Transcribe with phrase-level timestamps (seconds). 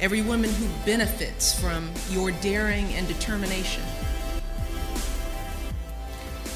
[0.00, 3.82] every woman who benefits from your daring and determination.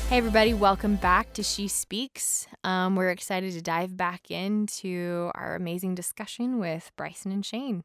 [0.08, 2.46] Hey, everybody, welcome back to She Speaks.
[2.64, 7.84] Um, we're excited to dive back into our amazing discussion with Bryson and Shane.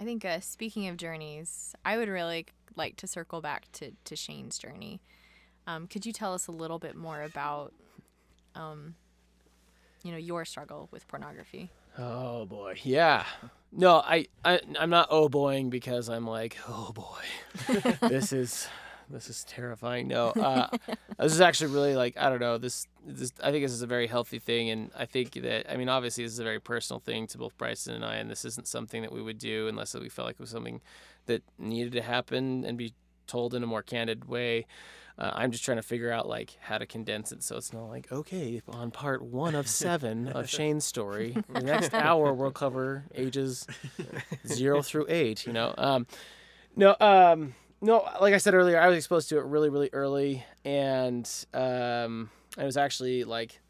[0.00, 4.16] I think, uh, speaking of journeys, I would really like to circle back to, to
[4.16, 5.02] Shane's journey.
[5.66, 7.72] Um, could you tell us a little bit more about,
[8.54, 8.94] um,
[10.02, 11.70] you know, your struggle with pornography?
[11.98, 13.24] Oh boy, yeah.
[13.72, 18.68] No, I, I I'm not oh boying because I'm like oh boy, this is
[19.10, 20.08] this is terrifying.
[20.08, 20.68] No, uh,
[21.18, 22.58] this is actually really like I don't know.
[22.58, 25.76] This, this I think this is a very healthy thing, and I think that I
[25.76, 28.44] mean obviously this is a very personal thing to both Bryson and I, and this
[28.44, 30.80] isn't something that we would do unless we felt like it was something
[31.26, 32.94] that needed to happen and be
[33.26, 34.66] told in a more candid way.
[35.16, 37.84] Uh, I'm just trying to figure out like how to condense it so it's not
[37.84, 41.36] like okay on part one of seven of Shane's story.
[41.54, 43.66] The next hour we'll cover ages
[44.46, 45.46] zero through eight.
[45.46, 46.06] You know, um,
[46.74, 48.08] no, um, no.
[48.20, 52.64] Like I said earlier, I was exposed to it really, really early, and um, I
[52.64, 53.60] was actually like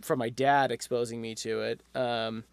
[0.00, 1.82] from my dad exposing me to it.
[1.94, 2.44] Um,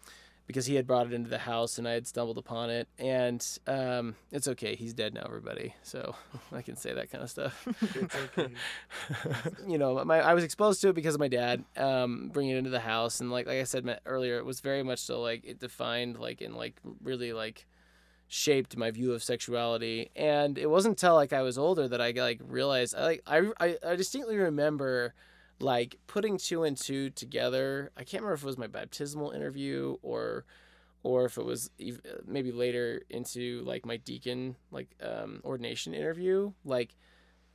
[0.50, 2.88] because he had brought it into the house and I had stumbled upon it.
[2.98, 4.74] And um, it's okay.
[4.74, 5.74] He's dead now, everybody.
[5.84, 6.16] So
[6.52, 7.68] I can say that kind of stuff.
[8.36, 8.52] Okay.
[9.68, 12.58] you know, my I was exposed to it because of my dad um, bringing it
[12.58, 15.44] into the house, and like like I said earlier, it was very much so like
[15.44, 17.66] it defined like and like really like
[18.26, 20.10] shaped my view of sexuality.
[20.16, 23.50] And it wasn't until like I was older that I like realized I like I
[23.60, 25.14] I, I distinctly remember
[25.60, 27.90] like putting two and two together.
[27.96, 30.44] I can't remember if it was my baptismal interview or
[31.02, 31.70] or if it was
[32.26, 36.96] maybe later into like my deacon like um, ordination interview like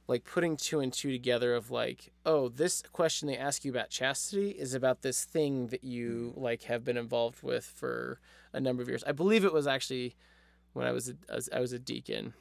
[0.08, 3.90] like putting two and two together of like oh this question they ask you about
[3.90, 8.20] chastity is about this thing that you like have been involved with for
[8.54, 10.16] a number of years i believe it was actually
[10.74, 12.34] when i was a, I was a deacon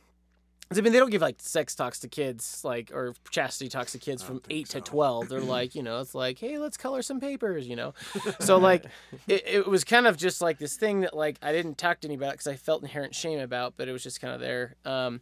[0.70, 3.98] I mean, they don't give like sex talks to kids, like or chastity talks to
[3.98, 5.28] kids from eight to twelve.
[5.28, 7.94] They're like, you know, it's like, hey, let's color some papers, you know.
[8.40, 8.84] So like,
[9.28, 12.08] it, it was kind of just like this thing that like I didn't talk to
[12.08, 14.76] anybody because I felt inherent shame about, but it was just kind of there.
[14.84, 15.20] Um,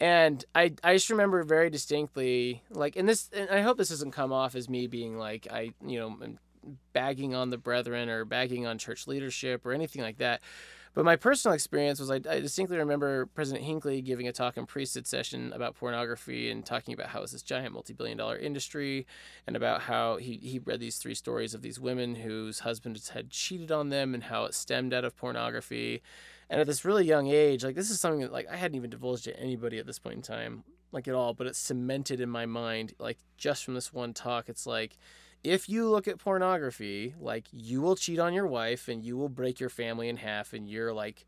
[0.00, 4.12] and I I just remember very distinctly like, and this, and I hope this doesn't
[4.12, 6.36] come off as me being like I you know
[6.92, 10.40] bagging on the brethren or bagging on church leadership or anything like that.
[10.94, 14.64] But my personal experience was I, I distinctly remember President Hinckley giving a talk in
[14.64, 19.04] priesthood session about pornography and talking about how it's this giant multi-billion dollar industry
[19.44, 23.30] and about how he, he read these three stories of these women whose husbands had
[23.30, 26.00] cheated on them and how it stemmed out of pornography.
[26.48, 28.90] And at this really young age, like this is something that like I hadn't even
[28.90, 30.62] divulged to anybody at this point in time,
[30.92, 34.48] like at all, but it's cemented in my mind, like just from this one talk.
[34.48, 34.96] It's like
[35.44, 39.28] if you look at pornography, like you will cheat on your wife and you will
[39.28, 41.26] break your family in half and you're like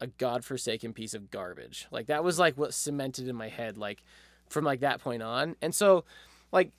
[0.00, 1.86] a godforsaken piece of garbage.
[1.90, 4.02] Like that was like what cemented in my head like
[4.48, 5.54] from like that point on.
[5.60, 6.04] And so
[6.50, 6.72] like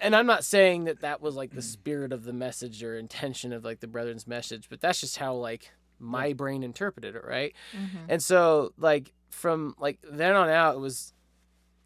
[0.00, 1.64] and I'm not saying that that was like the mm.
[1.64, 5.34] spirit of the message or intention of like the brethren's message, but that's just how
[5.34, 7.54] like my brain interpreted it, right?
[7.76, 8.06] Mm-hmm.
[8.08, 11.13] And so like from like then on out it was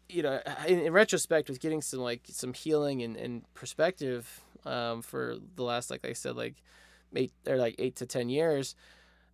[0.09, 5.01] you know in, in retrospect with getting some like some healing and, and perspective um,
[5.01, 6.55] for the last like I said like
[7.15, 8.75] eight or like eight to ten years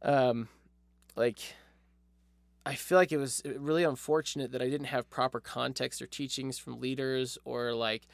[0.02, 0.48] um,
[1.16, 1.40] like
[2.66, 6.58] I feel like it was really unfortunate that I didn't have proper context or teachings
[6.58, 8.08] from leaders or like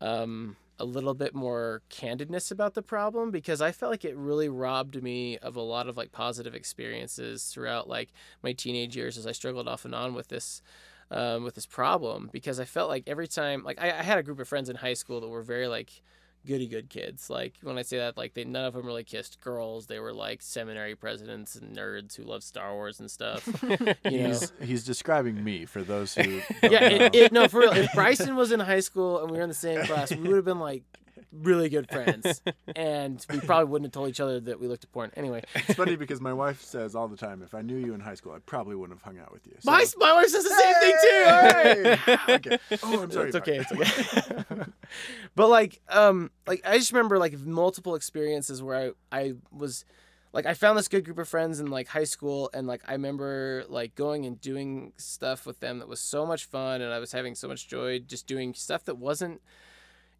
[0.00, 4.48] um, a little bit more candidness about the problem because I felt like it really
[4.48, 8.10] robbed me of a lot of like positive experiences throughout like
[8.42, 10.62] my teenage years as I struggled off and on with this
[11.10, 14.22] um, with this problem because I felt like every time like I, I had a
[14.22, 16.02] group of friends in high school that were very like
[16.46, 19.40] goody good kids like when I say that like they none of them really kissed
[19.40, 23.46] girls they were like seminary presidents and nerds who loved Star Wars and stuff
[24.04, 26.22] you know He's, he's describing me for those who.
[26.62, 27.72] yeah, it, it, no, for real.
[27.72, 30.36] If Bryson was in high school and we were in the same class, we would
[30.36, 30.82] have been like
[31.32, 32.42] really good friends,
[32.74, 35.10] and we probably wouldn't have told each other that we looked at porn.
[35.16, 38.00] Anyway, It's funny because my wife says all the time, if I knew you in
[38.00, 39.54] high school, I probably wouldn't have hung out with you.
[39.60, 42.08] So- my my wife says the same thing too.
[42.26, 42.34] Hey!
[42.34, 42.58] okay.
[42.82, 43.28] Oh, I'm sorry.
[43.28, 43.58] It's okay.
[43.58, 44.64] It's okay.
[45.34, 49.84] but like, um, like I just remember like multiple experiences where I I was
[50.32, 52.92] like I found this good group of friends in like high school and like I
[52.92, 56.98] remember like going and doing stuff with them that was so much fun and I
[56.98, 59.40] was having so much joy just doing stuff that wasn't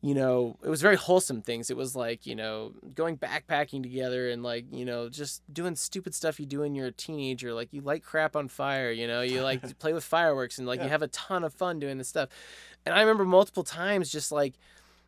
[0.00, 1.71] you know, it was very wholesome things.
[1.71, 6.15] It was like, you know, going backpacking together and like, you know, just doing stupid
[6.15, 7.53] stuff you do when you're a teenager.
[7.53, 10.69] Like you light crap on fire, you know, you like to play with fireworks and
[10.69, 12.29] like you have a ton of fun doing this stuff.
[12.87, 14.55] And I remember multiple times just like,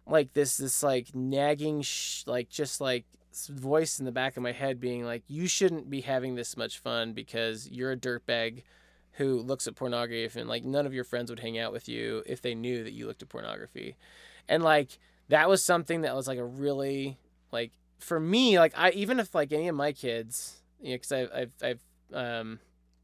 [0.06, 3.04] like this, this like nagging, sh- like just like
[3.48, 6.80] voice in the back of my head being like, you shouldn't be having this much
[6.80, 8.64] fun because you're a dirtbag
[9.12, 12.24] who looks at pornography and like none of your friends would hang out with you
[12.26, 13.96] if they knew that you looked at pornography
[14.50, 14.98] and like
[15.28, 17.16] that was something that was like a really
[17.52, 21.12] like for me like i even if like any of my kids you know because
[21.12, 21.80] I've, I've
[22.12, 22.58] um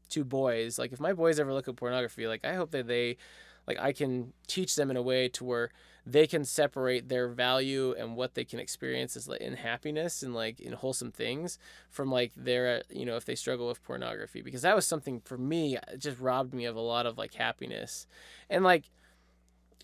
[0.09, 3.17] two boys like if my boys ever look at pornography like i hope that they
[3.65, 5.71] like i can teach them in a way to where
[6.09, 10.33] they can separate their value and what they can experience as like in happiness and
[10.33, 11.59] like in wholesome things
[11.89, 14.41] from like their you know if they struggle with pornography.
[14.41, 17.33] Because that was something for me it just robbed me of a lot of like
[17.33, 18.07] happiness.
[18.49, 18.89] And like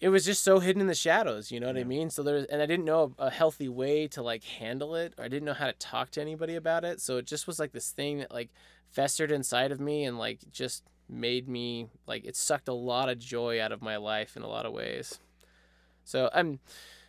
[0.02, 2.10] it was just so hidden in the shadows you know what i mean?
[2.10, 5.26] So there's and i didn't know a, a healthy way to like handle it or
[5.26, 7.02] i didn't know how to talk to anybody about it.
[7.02, 8.50] So it just was like this thing that like
[8.90, 13.20] festered inside of me and like just made me like it sucked a lot of
[13.20, 15.20] joy out of my life in a lot of ways.
[16.04, 16.60] So i'm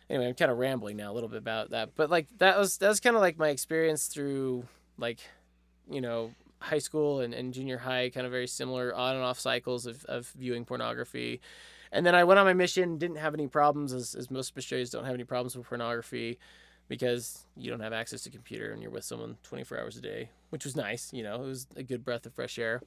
[0.09, 2.77] anyway i'm kind of rambling now a little bit about that but like that was
[2.77, 4.63] that was kind of like my experience through
[4.97, 5.19] like
[5.89, 9.39] you know high school and, and junior high kind of very similar on and off
[9.39, 11.41] cycles of, of viewing pornography
[11.95, 14.89] and then I went on my mission, didn't have any problems, as, as most missionaries
[14.89, 16.37] don't have any problems with pornography
[16.87, 20.29] because you don't have access to computer and you're with someone 24 hours a day,
[20.49, 21.11] which was nice.
[21.13, 22.81] You know, it was a good breath of fresh air.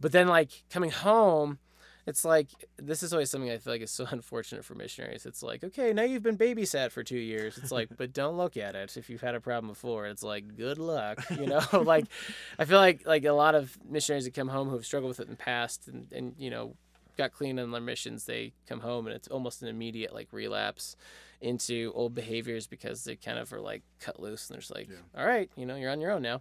[0.00, 1.58] But then, like, coming home,
[2.06, 2.48] it's like,
[2.78, 5.26] this is always something I feel like is so unfortunate for missionaries.
[5.26, 7.58] It's like, okay, now you've been babysat for two years.
[7.58, 10.06] It's like, but don't look at it if you've had a problem before.
[10.06, 11.62] It's like, good luck, you know?
[11.84, 12.06] like,
[12.58, 15.20] I feel like, like a lot of missionaries that come home who have struggled with
[15.20, 16.74] it in the past and, and you know,
[17.16, 20.96] got clean on their missions, they come home and it's almost an immediate like relapse
[21.40, 24.88] into old behaviors because they kind of are like cut loose and they're just like,
[25.16, 26.40] all right, you know, you're on your own now.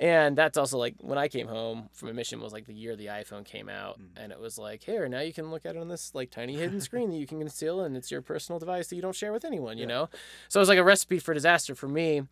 [0.00, 2.96] And that's also like when I came home from a mission was like the year
[2.96, 5.78] the iPhone came out, and it was like, here now you can look at it
[5.78, 8.88] on this like tiny hidden screen that you can conceal, and it's your personal device
[8.88, 10.08] that you don't share with anyone, you know.
[10.48, 12.22] So it was like a recipe for disaster for me,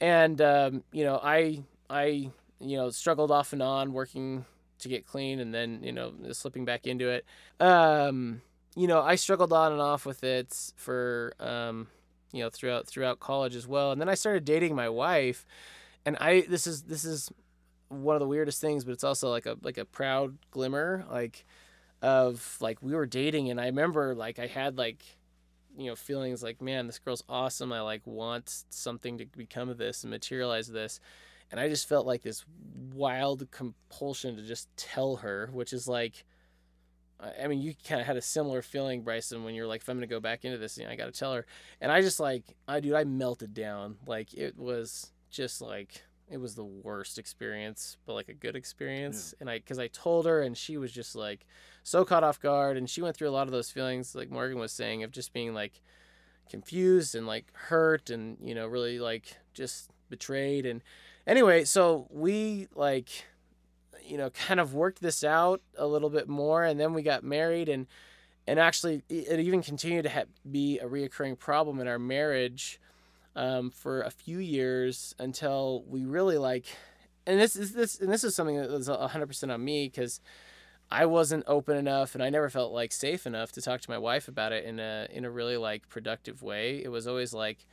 [0.00, 2.30] and um, you know I I
[2.60, 4.44] you know struggled off and on working
[4.78, 7.24] to get clean and then you know slipping back into it.
[7.60, 8.42] Um
[8.78, 11.86] you know i struggled on and off with it for um
[12.32, 13.92] you know throughout throughout college as well.
[13.92, 15.46] And then i started dating my wife
[16.04, 17.30] and i this is this is
[17.88, 21.46] one of the weirdest things but it's also like a like a proud glimmer like
[22.02, 25.02] of like we were dating and i remember like i had like
[25.76, 27.72] you know feelings like man this girl's awesome.
[27.72, 31.00] I like want something to become of this and materialize this
[31.50, 32.44] and I just felt like this
[32.92, 36.24] wild compulsion to just tell her, which is like,
[37.20, 39.96] I mean, you kind of had a similar feeling, Bryson, when you're like, if I'm
[39.96, 41.46] gonna go back into this, you know, I gotta tell her.
[41.80, 43.96] And I just like, I dude, I melted down.
[44.06, 49.34] Like it was just like it was the worst experience, but like a good experience.
[49.40, 51.46] And I, because I told her, and she was just like
[51.84, 54.58] so caught off guard, and she went through a lot of those feelings, like Morgan
[54.58, 55.80] was saying, of just being like
[56.50, 60.82] confused and like hurt, and you know, really like just betrayed and
[61.26, 63.08] anyway, so we like,
[64.04, 67.24] you know, kind of worked this out a little bit more, and then we got
[67.24, 67.86] married, and
[68.46, 72.80] and actually, it even continued to ha- be a reoccurring problem in our marriage
[73.34, 76.66] um, for a few years until we really like,
[77.26, 80.20] and this is this and this is something that was hundred percent on me because.
[80.88, 83.98] I wasn't open enough and I never felt like safe enough to talk to my
[83.98, 86.80] wife about it in a in a really like productive way.
[86.80, 87.66] It was always like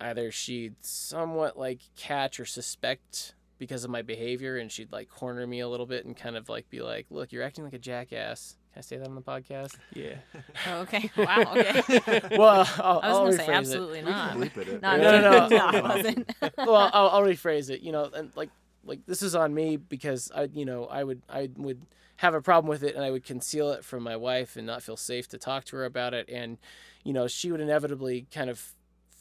[0.00, 5.46] either she'd somewhat like catch or suspect because of my behavior and she'd like corner
[5.46, 7.78] me a little bit and kind of like be like look you're acting like a
[7.78, 10.16] jackass can i say that on the podcast yeah
[10.68, 11.08] Oh, okay.
[11.16, 11.52] Wow.
[11.56, 12.20] Okay.
[12.36, 14.36] well i'll, I was I'll gonna say rephrase absolutely We can not.
[14.36, 14.82] bleep it.
[14.82, 15.56] Not No, no, no.
[15.66, 16.32] I wasn't.
[16.58, 18.50] well I'll, I'll rephrase it you know and like
[18.84, 21.80] like this is on me because i you know i would i would
[22.16, 24.82] have a problem with it and i would conceal it from my wife and not
[24.82, 26.58] feel safe to talk to her about it and
[27.04, 28.72] you know she would inevitably kind of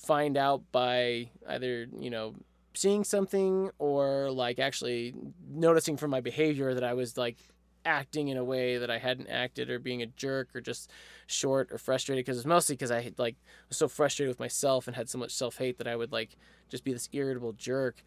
[0.04, 2.36] find out by either you know
[2.76, 5.14] seeing something or like actually
[5.50, 7.38] noticing from my behavior that I was like
[7.86, 10.90] acting in a way that I hadn't acted or being a jerk or just
[11.28, 13.36] short or frustrated because it's mostly because I had, like
[13.70, 16.36] was so frustrated with myself and had so much self-hate that I would like
[16.70, 18.04] just be this irritable jerk.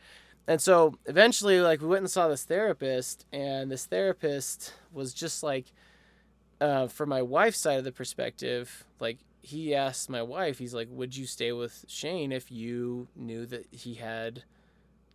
[0.49, 5.43] And so eventually like we went and saw this therapist and this therapist was just
[5.43, 5.67] like
[6.61, 10.89] uh, from my wife's side of the perspective, like he asked my wife, he's like,
[10.91, 14.43] "Would you stay with Shane if you knew that he had,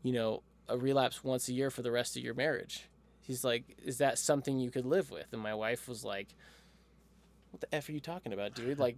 [0.03, 2.87] you know, a relapse once a year for the rest of your marriage.
[3.19, 5.27] He's like, is that something you could live with?
[5.31, 6.29] And my wife was like,
[7.51, 8.79] what the f are you talking about, dude?
[8.79, 8.97] Like,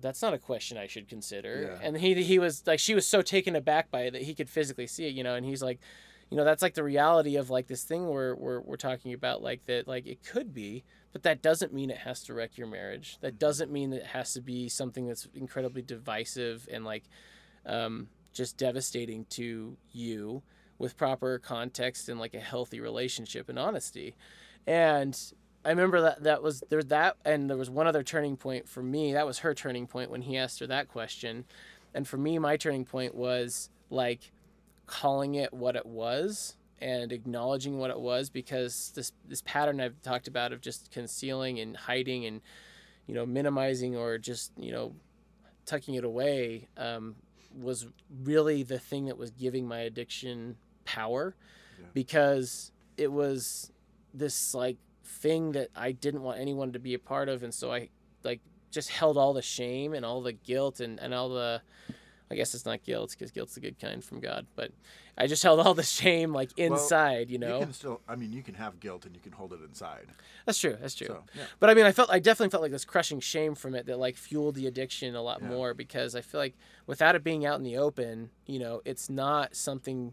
[0.00, 1.78] that's not a question I should consider.
[1.80, 1.86] Yeah.
[1.86, 4.50] And he he was like, she was so taken aback by it that he could
[4.50, 5.34] physically see it, you know.
[5.34, 5.78] And he's like,
[6.30, 9.42] you know, that's like the reality of like this thing we're we're we're talking about,
[9.42, 12.66] like that, like it could be, but that doesn't mean it has to wreck your
[12.66, 13.18] marriage.
[13.20, 17.04] That doesn't mean that it has to be something that's incredibly divisive and like
[17.64, 20.42] um, just devastating to you
[20.78, 24.14] with proper context and like a healthy relationship and honesty.
[24.66, 25.18] And
[25.64, 28.82] I remember that that was there that and there was one other turning point for
[28.82, 29.12] me.
[29.14, 31.46] That was her turning point when he asked her that question.
[31.94, 34.30] And for me my turning point was like
[34.88, 40.00] calling it what it was and acknowledging what it was because this this pattern I've
[40.02, 42.40] talked about of just concealing and hiding and
[43.06, 44.94] you know minimizing or just you know
[45.66, 47.14] tucking it away um,
[47.56, 47.86] was
[48.24, 51.36] really the thing that was giving my addiction power
[51.94, 53.70] because it was
[54.14, 57.42] this like thing that I didn't want anyone to be a part of.
[57.42, 57.88] And so I
[58.24, 58.40] like
[58.70, 61.62] just held all the shame and all the guilt and, and all the
[62.30, 64.70] I guess it's not guilt because guilt's the good kind from God, but
[65.16, 67.58] I just held all the shame like inside, you know.
[67.60, 70.06] You can still, I mean, you can have guilt and you can hold it inside.
[70.44, 70.76] That's true.
[70.80, 71.06] That's true.
[71.06, 71.44] So, yeah.
[71.58, 73.98] But I mean, I felt I definitely felt like this crushing shame from it that
[73.98, 75.48] like fueled the addiction a lot Yeah.
[75.48, 76.54] more because I feel like
[76.86, 80.12] without it being out in the open, you know, it's not something.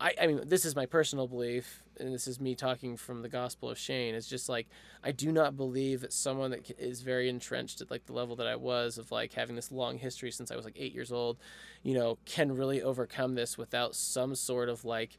[0.00, 3.28] I I mean, this is my personal belief, and this is me talking from the
[3.28, 4.14] gospel of Shane.
[4.14, 4.68] It's just like
[5.02, 8.46] I do not believe that someone that is very entrenched at like the level that
[8.46, 11.38] I was of like having this long history since I was like eight years old,
[11.82, 15.18] you know, can really overcome this without some sort of like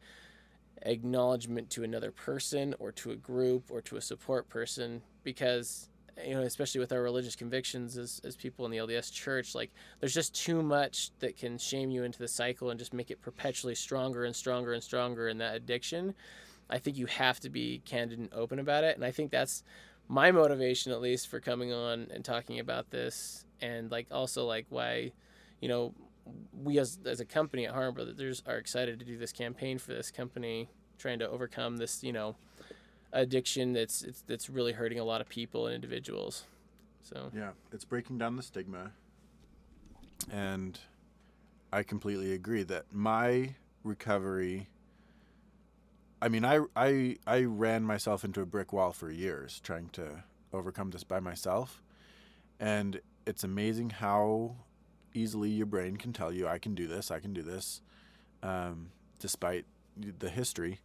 [0.84, 5.90] acknowledgement to another person or to a group or to a support person because
[6.26, 9.72] you know especially with our religious convictions as, as people in the lds church like
[10.00, 13.22] there's just too much that can shame you into the cycle and just make it
[13.22, 16.14] perpetually stronger and stronger and stronger in that addiction.
[16.70, 18.96] I think you have to be candid and open about it.
[18.96, 19.64] And i think that's
[20.08, 23.46] my motivation at least for coming on and talking about this.
[23.62, 25.12] And like also like why
[25.62, 25.94] you know
[26.54, 29.94] we as, as a company at Harmon Brothers are excited to do this campaign for
[29.94, 32.36] this company, trying to overcome this, you know,
[33.12, 36.44] addiction that's that's really hurting a lot of people and individuals.
[37.02, 38.92] So Yeah, it's breaking down the stigma.
[40.32, 40.80] And
[41.72, 44.68] I completely agree that my recovery
[46.22, 50.24] I mean, I I I ran myself into a brick wall for years trying to
[50.52, 51.82] overcome this by myself.
[52.60, 54.56] And it's amazing how
[55.14, 57.82] easily your brain can tell you I can do this, I can do this
[58.44, 59.66] um, despite
[59.98, 60.80] the history.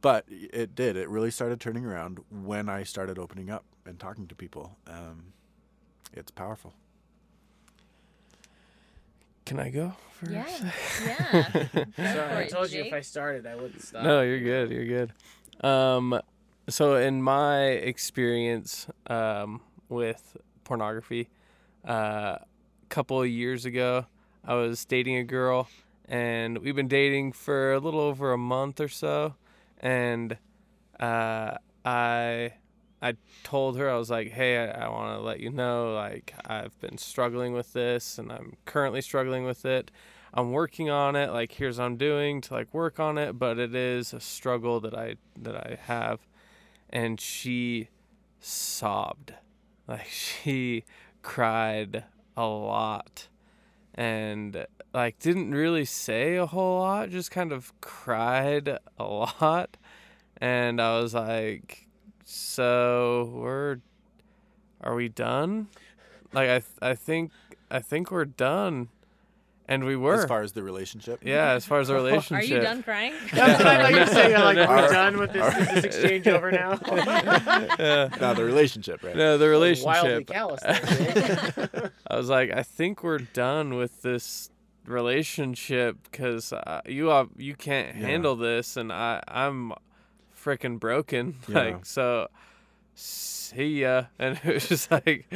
[0.00, 0.96] But it did.
[0.96, 4.76] It really started turning around when I started opening up and talking to people.
[4.86, 5.32] Um,
[6.12, 6.72] it's powerful.
[9.44, 9.94] Can I go?
[10.12, 10.32] First?
[10.32, 10.44] Yeah.
[11.96, 12.14] Yeah.
[12.14, 14.02] Sorry, I told you if I started, I wouldn't stop.
[14.04, 14.70] No, you're good.
[14.70, 15.12] You're good.
[15.66, 16.20] Um,
[16.68, 21.28] so in my experience um, with pornography,
[21.88, 21.92] uh,
[22.40, 22.46] a
[22.88, 24.06] couple of years ago,
[24.44, 25.68] I was dating a girl,
[26.06, 29.34] and we've been dating for a little over a month or so,
[29.78, 30.36] and
[31.00, 31.54] uh,
[31.84, 32.54] I.
[33.00, 36.34] I told her I was like, "Hey, I, I want to let you know like
[36.44, 39.92] I've been struggling with this and I'm currently struggling with it.
[40.34, 41.30] I'm working on it.
[41.30, 44.80] Like here's what I'm doing to like work on it, but it is a struggle
[44.80, 46.26] that I that I have."
[46.90, 47.88] And she
[48.40, 49.34] sobbed.
[49.86, 50.84] Like she
[51.22, 52.04] cried
[52.36, 53.28] a lot
[53.94, 59.76] and like didn't really say a whole lot, just kind of cried a lot.
[60.40, 61.86] And I was like,
[62.24, 63.78] "So, we're
[64.80, 65.68] are we done?"
[66.32, 67.32] Like I th- I think
[67.70, 68.88] I think we're done.
[69.70, 70.14] And we were.
[70.14, 71.20] As far as the relationship.
[71.22, 72.50] yeah, as far as the relationship.
[72.50, 73.12] Are you done crying?
[73.34, 74.34] That's what I thought you were saying.
[74.34, 76.70] I'm like, we're done with this, is this exchange over now.
[78.18, 79.14] No, the relationship, right?
[79.14, 79.84] No, the relationship.
[79.84, 80.62] Wildly callous.
[80.62, 84.48] there, I was like, I think we're done with this
[84.88, 88.06] relationship because uh, you uh, you can't Yeah.
[88.06, 89.72] handle this, and I I'm
[90.34, 91.36] freaking broken.
[91.48, 91.54] Yeah.
[91.58, 92.28] Like so,
[92.94, 94.04] see ya.
[94.18, 95.26] And it was just like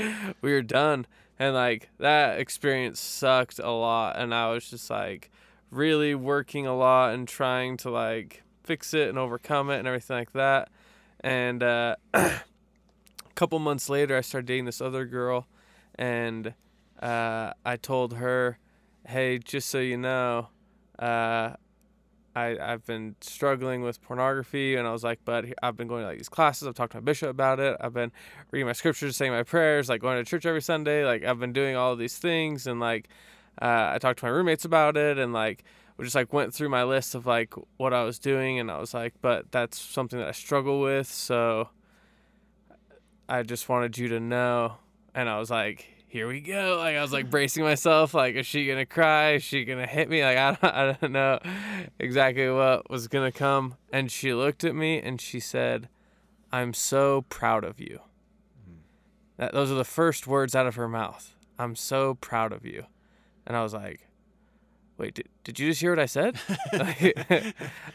[0.41, 1.07] we were done,
[1.39, 5.31] and like that experience sucked a lot, and I was just like
[5.71, 10.17] really working a lot and trying to like fix it and overcome it and everything
[10.19, 10.69] like that.
[11.21, 12.33] And uh, a
[13.35, 15.47] couple months later, I started dating this other girl,
[15.95, 16.55] and
[17.01, 18.59] uh, I told her,
[19.07, 20.49] "Hey, just so you know,
[20.99, 21.55] uh,
[22.35, 26.09] I I've been struggling with pornography," and I was like, "But I've been going to
[26.09, 26.69] like these classes.
[26.69, 27.77] I've talked to my bishop about it.
[27.81, 28.13] I've been
[28.51, 31.05] reading my scriptures, saying my prayers, like going to church every Sunday.
[31.05, 33.09] Like I've been doing all these things, and like
[33.61, 35.65] uh, I talked to my roommates about it and like
[35.97, 38.79] we just like went through my list of like what I was doing and I
[38.79, 41.69] was like, but that's something that I struggle with, so
[43.29, 44.77] I just wanted you to know.
[45.15, 46.77] And I was like, here we go.
[46.79, 48.13] Like I was like bracing myself.
[48.13, 49.33] Like, is she gonna cry?
[49.33, 50.23] Is she gonna hit me?
[50.23, 51.39] Like I don't, I don't know
[51.99, 53.77] exactly what was gonna come.
[53.91, 55.89] And she looked at me and she said,
[56.53, 58.01] "I'm so proud of you."
[59.39, 61.35] That those are the first words out of her mouth.
[61.59, 62.85] I'm so proud of you.
[63.47, 64.07] And I was like,
[64.99, 66.39] wait, did, did you just hear what I said?
[66.75, 67.17] like,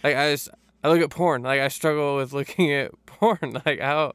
[0.04, 0.50] like I just
[0.84, 1.44] I look at porn.
[1.44, 3.62] Like I struggle with looking at porn.
[3.64, 4.14] Like how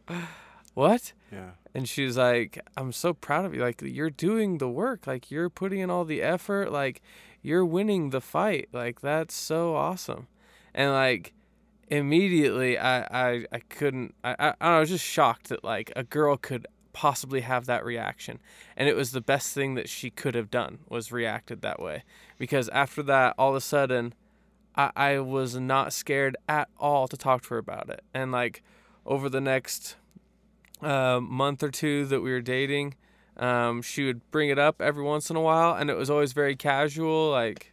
[0.75, 1.13] what?
[1.31, 1.51] Yeah.
[1.75, 3.63] And she's like, I'm so proud of you.
[3.63, 5.07] Like, you're doing the work.
[5.07, 6.71] Like, you're putting in all the effort.
[6.71, 7.01] Like,
[7.41, 8.69] you're winning the fight.
[8.73, 10.29] Like, that's so awesome.
[10.75, 11.33] And, like,
[11.89, 16.37] immediately, I, I, I couldn't, I, I, I was just shocked that, like, a girl
[16.37, 18.39] could possibly have that reaction.
[18.77, 22.05] And it was the best thing that she could have done was reacted that way.
[22.37, 24.13] Because after that, all of a sudden,
[24.77, 28.03] I, I was not scared at all to talk to her about it.
[28.13, 28.63] And, like,
[29.07, 29.97] over the next
[30.83, 32.95] uh, month or two that we were dating,
[33.37, 36.33] um, she would bring it up every once in a while, and it was always
[36.33, 37.73] very casual, like,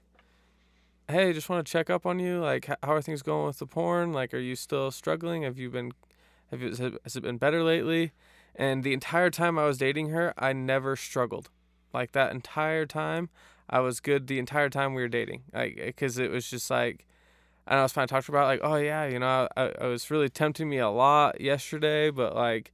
[1.08, 2.40] "Hey, just want to check up on you.
[2.40, 4.14] Like, how are things going with the porn?
[4.14, 5.44] Like, are you still struggling?
[5.44, 5.92] Have you been,
[6.52, 6.70] have you,
[7.04, 8.12] has it- been better lately?"
[8.56, 11.50] And the entire time I was dating her, I never struggled.
[11.94, 13.30] Like that entire time,
[13.70, 14.28] I was good.
[14.28, 17.06] The entire time we were dating, like, because it was just like.
[17.68, 19.72] And I was fine to talk to her about like, oh yeah, you know, I,
[19.80, 22.74] I was really tempting me a lot yesterday, but like,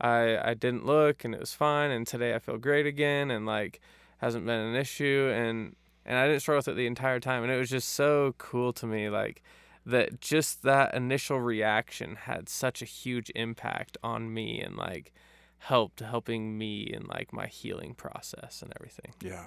[0.00, 3.46] I I didn't look and it was fine and today I feel great again and
[3.46, 3.80] like
[4.18, 7.52] hasn't been an issue and and I didn't struggle with it the entire time and
[7.52, 9.42] it was just so cool to me like
[9.84, 15.12] that just that initial reaction had such a huge impact on me and like
[15.58, 19.12] helped helping me in like my healing process and everything.
[19.20, 19.46] Yeah,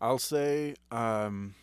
[0.00, 0.74] I'll say.
[0.90, 1.54] Um,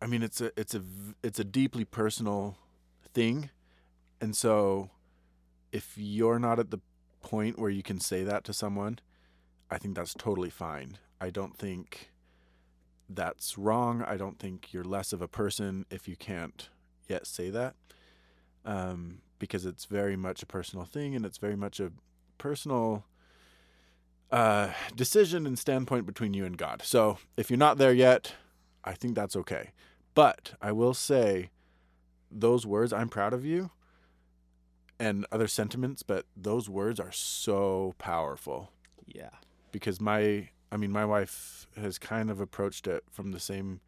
[0.00, 0.82] I mean, it's a it's a
[1.22, 2.56] it's a deeply personal
[3.14, 3.50] thing,
[4.20, 4.90] and so
[5.72, 6.80] if you're not at the
[7.22, 8.98] point where you can say that to someone,
[9.70, 10.98] I think that's totally fine.
[11.20, 12.12] I don't think
[13.08, 14.02] that's wrong.
[14.02, 16.68] I don't think you're less of a person if you can't
[17.08, 17.74] yet say that,
[18.64, 21.92] um, because it's very much a personal thing, and it's very much a
[22.38, 23.04] personal
[24.30, 26.82] uh, decision and standpoint between you and God.
[26.82, 28.34] So if you're not there yet,
[28.84, 29.70] I think that's okay.
[30.14, 31.50] But I will say
[32.30, 33.70] those words, I'm proud of you,
[34.98, 38.70] and other sentiments, but those words are so powerful
[39.06, 39.30] Yeah.
[39.72, 43.80] because my, I mean, my wife has kind of approached it from the same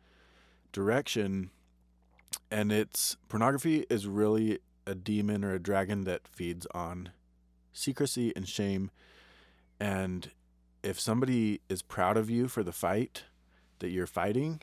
[0.73, 1.51] direction.
[2.51, 7.11] And it's pornography is really a demon or a dragon that feeds on
[7.73, 8.90] secrecy and shame.
[9.81, 10.31] And
[10.83, 13.25] if somebody is proud of you for the fight
[13.79, 14.61] that you're fighting,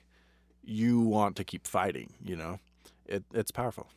[0.63, 2.59] you want to keep fighting, you know?
[3.05, 3.87] It it's powerful.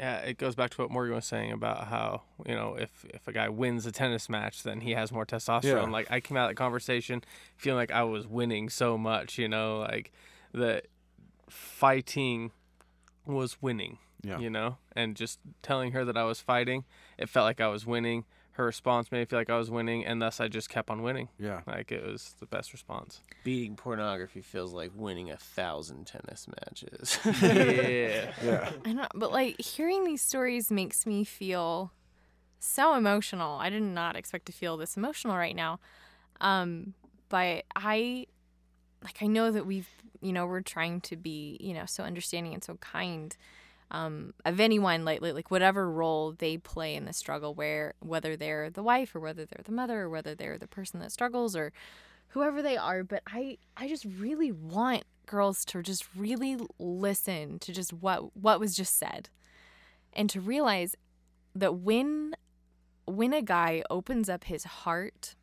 [0.00, 3.28] Yeah, it goes back to what Morgan was saying about how you know if if
[3.28, 5.62] a guy wins a tennis match, then he has more testosterone.
[5.62, 5.82] Yeah.
[5.82, 7.22] Like I came out of that conversation
[7.58, 10.10] feeling like I was winning so much, you know, like
[10.54, 10.86] that
[11.50, 12.52] fighting
[13.26, 13.98] was winning.
[14.22, 14.38] Yeah.
[14.38, 16.84] You know, and just telling her that I was fighting,
[17.18, 18.24] it felt like I was winning.
[18.52, 21.02] Her response made me feel like I was winning, and thus I just kept on
[21.02, 21.28] winning.
[21.38, 21.60] Yeah.
[21.66, 23.20] Like it was the best response.
[23.44, 27.18] Beating pornography feels like winning a thousand tennis matches.
[27.42, 28.32] yeah.
[28.44, 28.72] Yeah.
[28.84, 31.92] I know, but like hearing these stories makes me feel
[32.58, 33.58] so emotional.
[33.58, 35.80] I did not expect to feel this emotional right now.
[36.40, 36.94] Um,
[37.28, 38.26] but I
[39.02, 39.88] like I know that we've
[40.20, 43.36] you know we're trying to be you know so understanding and so kind
[43.90, 48.70] um, of anyone like like whatever role they play in the struggle where whether they're
[48.70, 51.72] the wife or whether they're the mother or whether they're the person that struggles or
[52.28, 57.72] whoever they are but i i just really want girls to just really listen to
[57.72, 59.28] just what what was just said
[60.12, 60.94] and to realize
[61.54, 62.34] that when
[63.06, 65.34] when a guy opens up his heart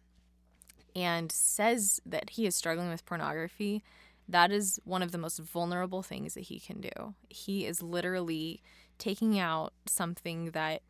[0.95, 3.83] and says that he is struggling with pornography
[4.27, 7.15] that is one of the most vulnerable things that he can do.
[7.29, 8.61] He is literally
[8.97, 10.81] taking out something that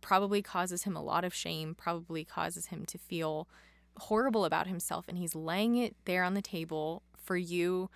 [0.00, 3.48] probably causes him a lot of shame probably causes him to feel
[3.98, 7.90] horrible about himself and he's laying it there on the table for you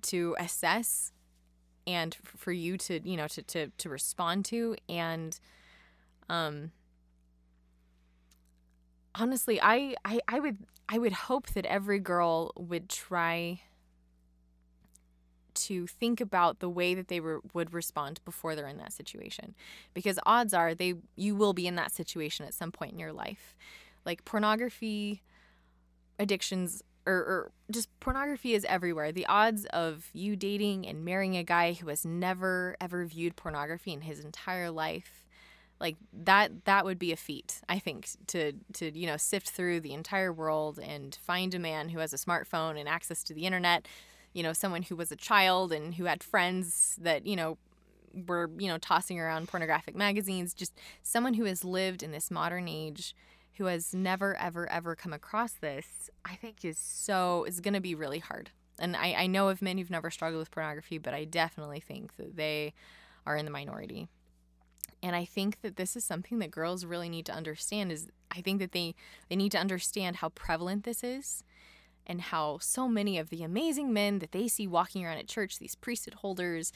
[0.00, 1.12] to assess
[1.86, 4.76] and for you to you know to to, to respond to.
[4.88, 5.38] And
[6.28, 6.70] um
[9.14, 13.60] honestly I, I i would i would hope that every girl would try
[15.54, 19.54] to think about the way that they were, would respond before they're in that situation
[19.92, 23.12] because odds are they you will be in that situation at some point in your
[23.12, 23.56] life
[24.04, 25.22] like pornography
[26.18, 29.12] addictions or, or just pornography is everywhere.
[29.12, 33.92] The odds of you dating and marrying a guy who has never ever viewed pornography
[33.92, 35.26] in his entire life,
[35.80, 39.80] like that that would be a feat, I think, to to you know sift through
[39.80, 43.44] the entire world and find a man who has a smartphone and access to the
[43.44, 43.86] internet,
[44.34, 47.56] you know, someone who was a child and who had friends that, you know,
[48.26, 52.68] were, you know, tossing around pornographic magazines, just someone who has lived in this modern
[52.68, 53.14] age
[53.56, 57.80] who has never ever ever come across this i think is so is going to
[57.80, 58.50] be really hard.
[58.80, 62.16] And I, I know of men who've never struggled with pornography but i definitely think
[62.16, 62.74] that they
[63.26, 64.08] are in the minority.
[65.02, 68.40] And i think that this is something that girls really need to understand is i
[68.40, 68.94] think that they
[69.28, 71.44] they need to understand how prevalent this is
[72.06, 75.58] and how so many of the amazing men that they see walking around at church
[75.58, 76.72] these priesthood holders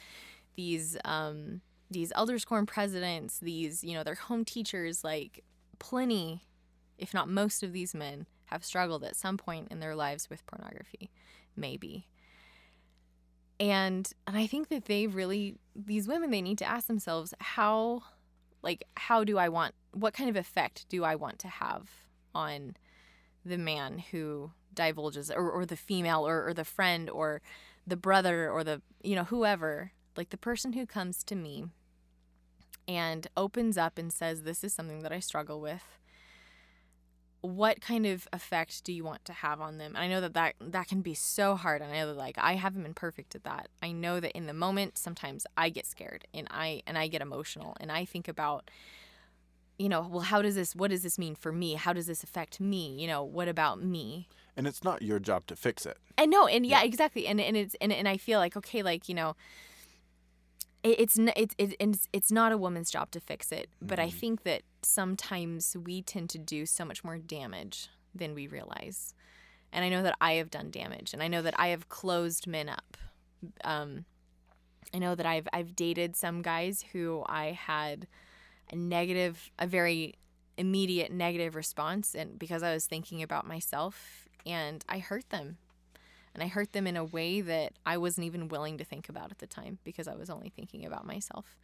[0.56, 1.60] these um
[1.90, 5.44] these elders quorum presidents these you know their home teachers like
[5.78, 6.42] plenty
[6.98, 10.44] if not most of these men, have struggled at some point in their lives with
[10.46, 11.10] pornography,
[11.56, 12.06] maybe.
[13.60, 18.02] And and I think that they really these women they need to ask themselves how
[18.62, 21.88] like how do I want what kind of effect do I want to have
[22.34, 22.76] on
[23.44, 27.40] the man who divulges or, or the female or, or the friend or
[27.86, 31.64] the brother or the you know whoever like the person who comes to me
[32.86, 35.98] and opens up and says this is something that I struggle with
[37.40, 39.94] what kind of effect do you want to have on them?
[39.94, 41.80] And I know that that, that can be so hard.
[41.80, 43.68] And I know that like I haven't been perfect at that.
[43.82, 47.22] I know that in the moment sometimes I get scared and I and I get
[47.22, 48.70] emotional and I think about
[49.78, 51.74] you know, well how does this what does this mean for me?
[51.74, 52.96] How does this affect me?
[53.00, 54.28] You know, what about me?
[54.56, 55.98] And it's not your job to fix it.
[56.16, 56.86] And no, and yeah, yeah.
[56.86, 57.26] exactly.
[57.26, 59.36] And and it's and, and I feel like okay, like, you know,
[60.82, 64.62] it's it's it's it's not a woman's job to fix it, but I think that
[64.82, 69.14] sometimes we tend to do so much more damage than we realize.
[69.72, 72.46] And I know that I have done damage, and I know that I have closed
[72.46, 72.96] men up.
[73.64, 74.06] Um,
[74.94, 78.06] I know that I've I've dated some guys who I had
[78.70, 80.14] a negative, a very
[80.56, 85.58] immediate negative response, and because I was thinking about myself, and I hurt them
[86.34, 89.32] and I hurt them in a way that I wasn't even willing to think about
[89.32, 91.58] at the time because I was only thinking about myself.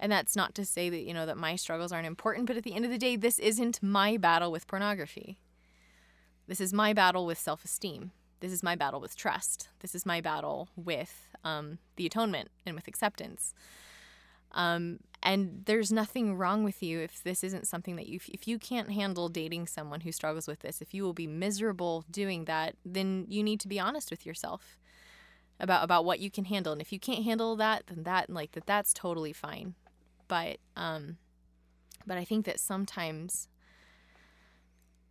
[0.00, 2.62] And that's not to say that, you know, that my struggles aren't important, but at
[2.62, 5.38] the end of the day, this isn't my battle with pornography.
[6.46, 8.12] This is my battle with self esteem.
[8.40, 9.68] This is my battle with trust.
[9.80, 13.52] This is my battle with um, the atonement and with acceptance.
[14.56, 18.58] Um, and there's nothing wrong with you if this isn't something that you if you
[18.58, 22.74] can't handle dating someone who struggles with this if you will be miserable doing that
[22.84, 24.78] then you need to be honest with yourself
[25.60, 26.72] about about what you can handle.
[26.72, 29.74] And if you can't handle that then that like that that's totally fine.
[30.26, 31.18] But um
[32.06, 33.48] but i think that sometimes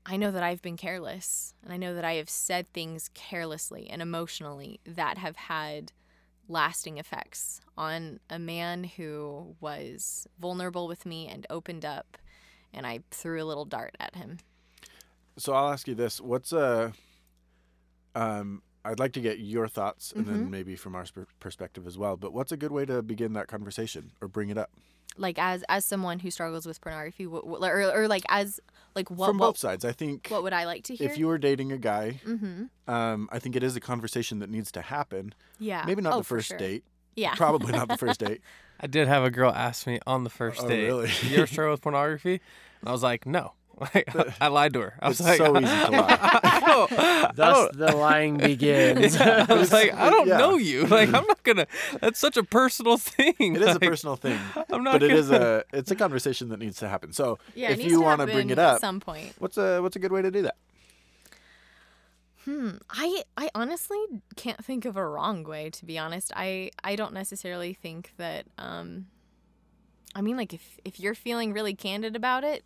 [0.06, 3.90] i know that i've been careless and i know that i have said things carelessly
[3.90, 5.92] and emotionally that have had
[6.48, 12.18] lasting effects on a man who was vulnerable with me and opened up
[12.74, 14.38] and I threw a little dart at him.
[15.38, 16.94] So I'll ask you this, what's a
[18.14, 20.34] um I'd like to get your thoughts and mm-hmm.
[20.34, 23.34] then maybe from our sp- perspective as well, but what's a good way to begin
[23.34, 24.70] that conversation or bring it up?
[25.18, 28.60] like as as someone who struggles with pornography what, what, or, or like as
[28.96, 29.86] like what from both what, sides.
[29.86, 31.10] I think what would i like to hear?
[31.10, 32.94] if you were dating a guy mm-hmm.
[32.94, 35.34] um, i think it is a conversation that needs to happen.
[35.60, 35.84] Yeah.
[35.86, 36.58] Maybe not oh, the first sure.
[36.58, 36.84] date.
[37.16, 37.34] Yeah.
[37.36, 38.42] Probably not the first date.
[38.80, 41.10] I did have a girl ask me on the first oh, date really?
[41.24, 42.42] you ever struggle with pornography?
[42.82, 43.54] And i was like no
[43.94, 44.10] like,
[44.42, 44.94] I lied to her.
[45.02, 47.32] I was it's like, so easy to lie.
[47.36, 49.18] Thus, the lying begins.
[49.18, 50.38] I was like, I don't Yeah.
[50.38, 50.86] know you.
[50.88, 51.68] Like, I'm not gonna.
[52.00, 53.34] That's such a personal thing.
[53.40, 54.40] It is a personal thing,
[54.72, 57.12] I'm not but it gonna, is a it's a conversation that needs to happen.
[57.14, 59.34] So yeah if needs you to want to happen bring it up at some point
[59.40, 60.56] what's a what's a good way to do that?
[62.46, 62.72] Hmm.
[62.90, 63.98] I I honestly
[64.36, 66.32] can't think of a wrong way to be honest.
[66.36, 69.08] I I don't necessarily think that um
[70.14, 72.64] I mean like if if you're feeling really candid about it,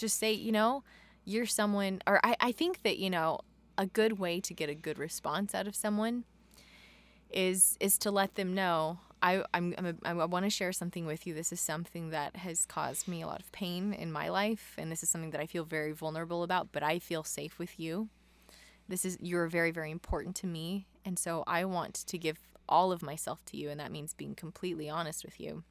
[0.00, 0.82] just say, you know,
[1.24, 3.40] you're someone or I I think that, you know,
[3.78, 6.24] a good way to get a good response out of someone
[7.30, 11.06] is is to let them know I I'm, I'm a, I want to share something
[11.06, 11.34] with you.
[11.34, 14.90] This is something that has caused me a lot of pain in my life and
[14.90, 18.08] this is something that I feel very vulnerable about, but I feel safe with you
[18.90, 22.92] this is you're very very important to me and so i want to give all
[22.92, 25.62] of myself to you and that means being completely honest with you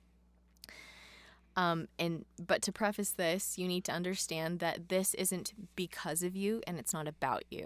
[1.62, 6.36] um, and but to preface this you need to understand that this isn't because of
[6.36, 7.66] you and it's not about you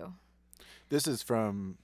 [0.89, 1.77] This is from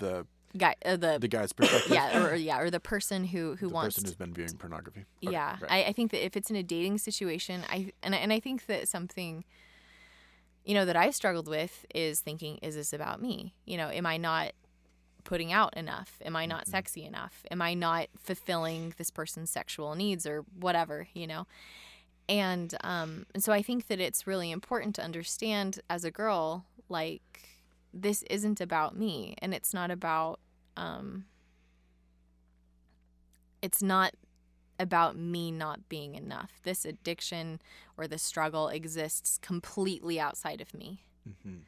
[0.00, 1.92] the guy uh, the, the guy's perspective.
[1.92, 5.04] yeah or, yeah or the person who who the wants person who's been viewing pornography.
[5.24, 5.70] Okay, yeah right.
[5.70, 8.40] I, I think that if it's in a dating situation i and, I- and i
[8.40, 9.44] think that something
[10.66, 13.52] you know, that I've struggled with is thinking, is this about me?
[13.66, 14.52] You know, am I not
[15.24, 16.18] putting out enough?
[16.24, 17.44] Am I not sexy enough?
[17.50, 21.46] Am I not fulfilling this person's sexual needs or whatever, you know?
[22.28, 26.64] And um and so I think that it's really important to understand as a girl
[26.88, 27.48] like
[27.92, 30.40] this isn't about me and it's not about
[30.76, 31.24] um
[33.62, 34.14] it's not
[34.78, 36.60] about me not being enough.
[36.64, 37.60] This addiction
[37.96, 41.00] or this struggle exists completely outside of me.
[41.28, 41.60] Mm-hmm.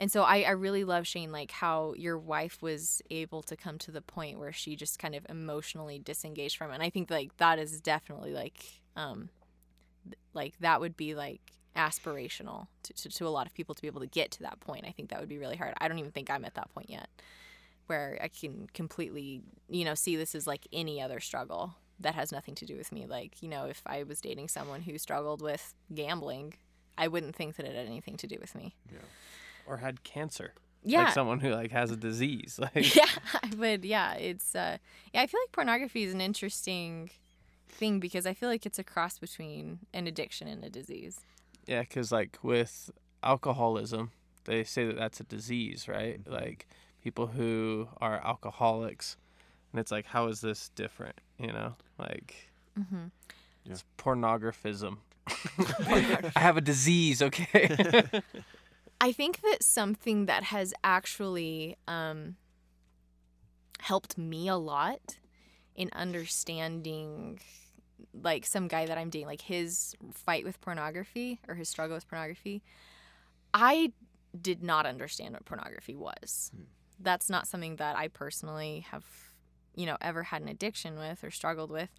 [0.00, 3.76] And so I, I really love Shane, like how your wife was able to come
[3.80, 6.74] to the point where she just kind of emotionally disengaged from it.
[6.74, 9.28] And I think like that is definitely like, um,
[10.32, 11.42] like that would be like
[11.76, 14.58] aspirational to, to, to a lot of people to be able to get to that
[14.60, 14.86] point.
[14.88, 15.74] I think that would be really hard.
[15.82, 17.10] I don't even think I'm at that point yet
[17.86, 22.32] where I can completely, you know, see this as like any other struggle that has
[22.32, 23.04] nothing to do with me.
[23.04, 26.54] Like, you know, if I was dating someone who struggled with gambling,
[26.96, 28.74] I wouldn't think that it had anything to do with me.
[29.66, 30.54] Or had cancer.
[30.82, 31.04] Yeah.
[31.04, 32.58] Like someone who like has a disease.
[32.74, 33.04] Like yeah,
[33.56, 33.84] but.
[33.84, 34.78] Yeah, it's uh,
[35.12, 35.22] yeah.
[35.22, 37.10] I feel like pornography is an interesting
[37.68, 41.20] thing because I feel like it's a cross between an addiction and a disease.
[41.66, 42.90] Yeah, because like with
[43.22, 44.10] alcoholism,
[44.44, 46.20] they say that that's a disease, right?
[46.26, 46.66] Like
[47.04, 49.16] people who are alcoholics,
[49.72, 51.20] and it's like, how is this different?
[51.38, 53.06] You know, like Mm-hmm.
[53.66, 54.98] it's pornographism.
[55.86, 58.04] I have a disease, okay?
[59.00, 62.36] I think that something that has actually um,
[63.80, 65.18] helped me a lot
[65.74, 67.40] in understanding
[68.12, 72.08] like some guy that I'm dating, like his fight with pornography or his struggle with
[72.08, 72.62] pornography,
[73.54, 73.92] I
[74.38, 76.50] did not understand what pornography was.
[76.98, 79.04] That's not something that I personally have,
[79.74, 81.90] you know, ever had an addiction with or struggled with.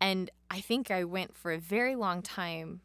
[0.00, 2.80] And I think I went for a very long time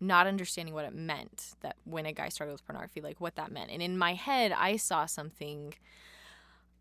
[0.00, 3.52] not understanding what it meant that when a guy started with pornography, like what that
[3.52, 3.70] meant.
[3.70, 5.74] And in my head, I saw something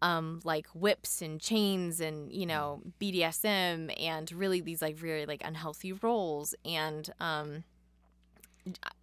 [0.01, 5.41] um, like whips and chains and, you know, BDSM and really these like very like
[5.43, 6.55] unhealthy roles.
[6.63, 7.63] And um,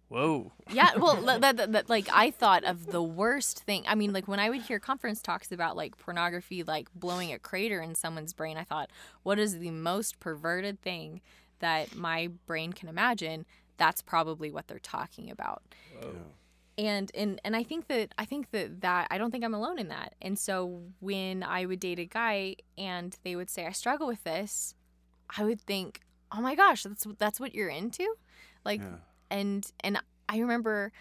[0.09, 0.51] Whoa.
[0.71, 3.83] yeah, well, that, that, that, like I thought of the worst thing.
[3.87, 7.39] I mean, like when I would hear conference talks about like pornography, like blowing a
[7.39, 8.89] crater in someone's brain, I thought,
[9.23, 11.21] what is the most perverted thing
[11.59, 13.45] that my brain can imagine?
[13.77, 15.61] That's probably what they're talking about.
[16.77, 19.79] And and and I think that I think that that I don't think I'm alone
[19.79, 20.13] in that.
[20.21, 24.23] And so when I would date a guy and they would say I struggle with
[24.23, 24.75] this,
[25.35, 28.07] I would think, oh my gosh, that's that's what you're into,
[28.63, 28.97] like Yeah.
[29.31, 30.91] and and I remember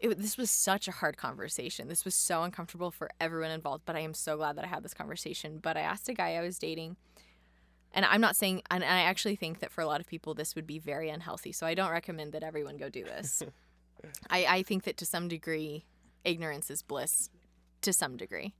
[0.00, 1.88] it, this was such a hard conversation.
[1.88, 4.82] This was so uncomfortable for everyone involved, but I am so glad that I had
[4.82, 5.60] this conversation.
[5.62, 6.96] But I asked a guy I was dating,
[7.94, 10.54] and I'm not saying, and I actually think that for a lot of people, this
[10.54, 11.52] would be very unhealthy.
[11.52, 13.42] So I don't recommend that everyone go do this.
[14.30, 15.84] I, I think that to some degree,
[16.24, 17.30] ignorance is bliss
[17.82, 18.54] to some degree.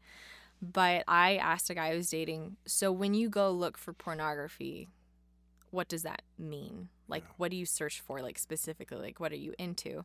[0.61, 4.89] But I asked a guy I was dating, so when you go look for pornography,
[5.71, 6.89] what does that mean?
[7.09, 8.99] Like, what do you search for, like, specifically?
[8.99, 10.05] Like, what are you into?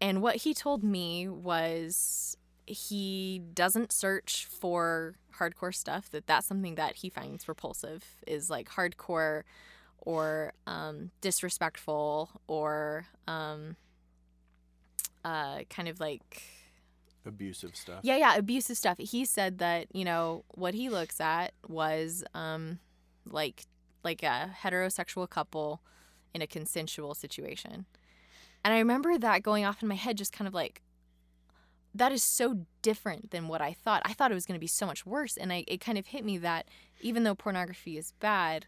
[0.00, 2.36] And what he told me was
[2.66, 8.70] he doesn't search for hardcore stuff, that that's something that he finds repulsive, is like
[8.70, 9.42] hardcore
[9.98, 13.76] or um, disrespectful or um,
[15.24, 16.42] uh, kind of like
[17.26, 18.00] Abusive stuff.
[18.02, 18.98] yeah, yeah, abusive stuff.
[18.98, 22.78] He said that you know what he looks at was um,
[23.26, 23.64] like
[24.02, 25.80] like a heterosexual couple
[26.34, 27.86] in a consensual situation,
[28.62, 30.82] and I remember that going off in my head, just kind of like
[31.94, 34.02] that is so different than what I thought.
[34.04, 36.06] I thought it was going to be so much worse, and I, it kind of
[36.08, 36.66] hit me that
[37.00, 38.66] even though pornography is bad,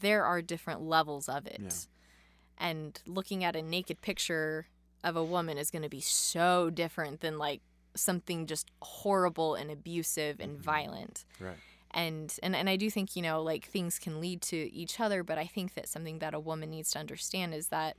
[0.00, 1.70] there are different levels of it, Yeah.
[2.58, 4.66] and looking at a naked picture
[5.04, 7.60] of a woman is going to be so different than like
[7.94, 10.62] something just horrible and abusive and mm-hmm.
[10.62, 11.56] violent Right.
[11.90, 15.22] and and and I do think you know like things can lead to each other
[15.22, 17.96] but I think that something that a woman needs to understand is that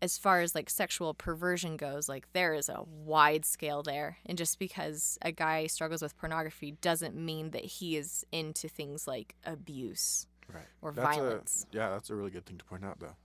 [0.00, 4.38] as far as like sexual perversion goes like there is a wide scale there and
[4.38, 9.34] just because a guy struggles with pornography doesn't mean that he is into things like
[9.44, 10.64] abuse Right.
[10.80, 13.16] or That's a- violence yeah, that's a really good thing to point out, though.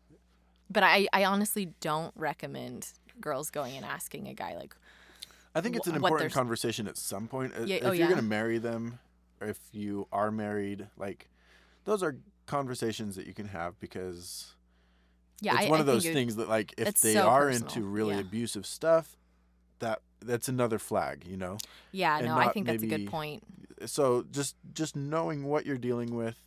[0.70, 4.76] but I I honestly don't recommend girls going and asking a guy like
[5.56, 7.54] I think it's an important conversation at some point.
[7.66, 8.10] Yeah, oh, if oh, you're yeah.
[8.10, 8.98] gonna marry them,
[9.40, 11.30] or if you are married, like
[11.86, 14.56] those are conversations that you can have because
[15.42, 17.68] yeah it's I, one I of those things that like if they so are personal,
[17.70, 18.22] into really yeah.
[18.22, 19.16] abusive stuff,
[19.80, 21.58] that that's another flag, you know.
[21.92, 23.44] yeah and no I think that's a good point
[23.86, 26.38] So just just knowing what you're dealing with,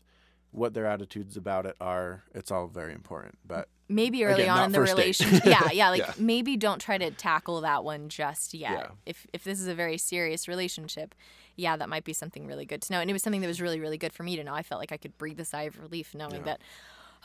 [0.50, 2.22] what their attitudes about it are.
[2.34, 3.36] It's all very important.
[3.46, 6.12] But maybe early Again, on in the relationship yeah yeah like Yeah.
[6.18, 8.86] maybe don't try to tackle that one just yet Yeah.
[9.04, 11.14] if if this is a very serious relationship
[11.54, 13.60] yeah that might be something really good to know and it was something that was
[13.60, 15.62] really really good for me to know i felt like i could breathe a sigh
[15.62, 16.60] of relief knowing that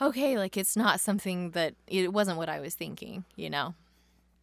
[0.02, 3.74] okay like it's not something that it wasn't what i was thinking you know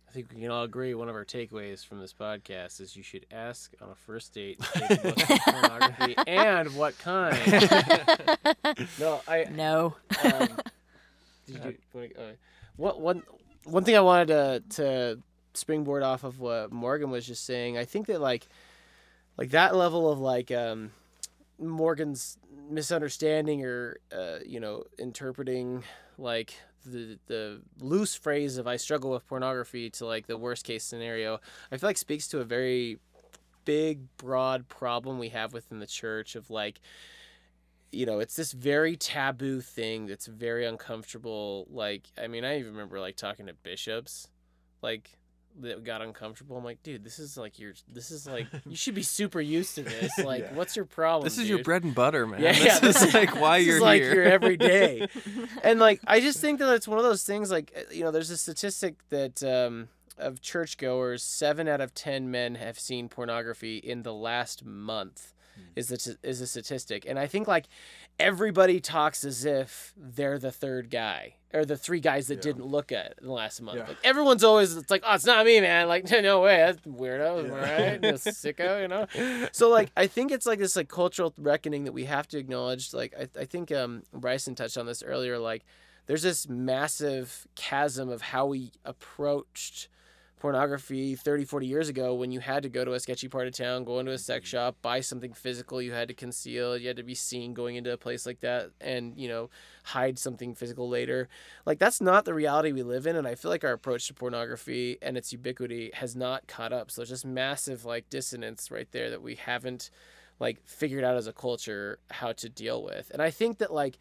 [0.07, 3.03] I think we can all agree one of our takeaways from this podcast is you
[3.03, 7.37] should ask on a first date if they look at pornography and what kind.
[8.99, 10.47] no, I no um,
[11.45, 12.31] did you, wanna- uh,
[12.75, 13.21] what one
[13.65, 15.19] one thing I wanted to to
[15.53, 17.77] springboard off of what Morgan was just saying.
[17.77, 18.47] I think that like
[19.37, 20.89] like that level of like um,
[21.59, 22.35] Morgan's
[22.69, 25.83] misunderstanding or uh, you know interpreting
[26.17, 26.53] like
[26.85, 31.39] the the loose phrase of I struggle with pornography to like the worst case scenario.
[31.71, 32.99] I feel like speaks to a very
[33.65, 36.79] big broad problem we have within the church of like
[37.91, 41.67] you know, it's this very taboo thing that's very uncomfortable.
[41.71, 44.27] Like, I mean, I even remember like talking to bishops,
[44.81, 45.17] like
[45.61, 46.57] that got uncomfortable.
[46.57, 49.75] I'm like, dude, this is like your, this is like you should be super used
[49.75, 50.17] to this.
[50.19, 50.53] Like, Yeah.
[50.53, 51.23] what's your problem?
[51.25, 52.41] This is your bread and butter, man.
[52.41, 54.13] Yeah, this yeah, is like why this you're is like here.
[54.15, 55.07] your everyday.
[55.63, 57.51] and like, I just think that it's one of those things.
[57.51, 62.31] Like, uh, you know, there's a statistic that um, of churchgoers, seven out of ten
[62.31, 65.33] men have seen pornography in the last month.
[65.75, 67.65] Is the t- is a statistic, and I think like
[68.19, 72.41] everybody talks as if they're the third guy or the three guys that Yeah.
[72.41, 73.77] didn't look at in the last month.
[73.79, 73.87] Yeah.
[73.87, 75.87] Like everyone's always it's like, oh, it's not me, man.
[75.87, 77.53] Like no way, that's weirdo, Yeah.
[77.91, 78.01] right?
[78.01, 79.47] Sicko, you know.
[79.51, 82.93] So like I think it's like this like cultural reckoning that we have to acknowledge.
[82.93, 85.39] Like I, I think um Bryson touched on this earlier.
[85.39, 85.63] Like
[86.05, 89.87] there's this massive chasm of how we approached
[90.39, 93.53] pornography 30 40 years ago when you had to go to a sketchy part of
[93.53, 94.57] town go into a sex mm-hmm.
[94.57, 97.91] shop buy something physical you had to conceal you had to be seen going into
[97.91, 99.49] a place like that and you know
[99.89, 101.27] hide something physical later.
[101.65, 104.13] Like that's not the reality we live in and i feel like our approach to
[104.13, 106.91] pornography and its ubiquity has not caught up.
[106.91, 109.89] So there's just massive like dissonance right there that we haven't
[110.39, 113.11] like figured out as a culture how to deal with.
[113.11, 113.97] And i think that like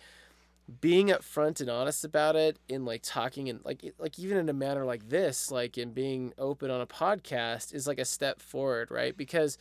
[0.81, 4.53] being upfront and honest about it in like talking and like like even in a
[4.53, 8.91] manner like this like in being open on a podcast is like a step forward
[8.91, 9.17] right?
[9.17, 9.57] Because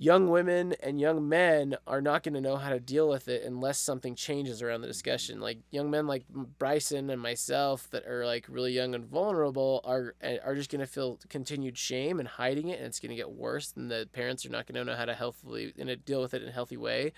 [0.00, 3.42] young women and young men are not going to know how to deal with it
[3.42, 5.40] unless something changes around the discussion.
[5.40, 10.14] Like young men like Bryson and myself that are like really young and vulnerable are
[10.22, 13.16] eh, are just going to feel continued shame and hiding it and it's going to
[13.16, 16.22] get worse and the parents are not going to know how to healthily and deal
[16.22, 17.12] with it in a healthy way.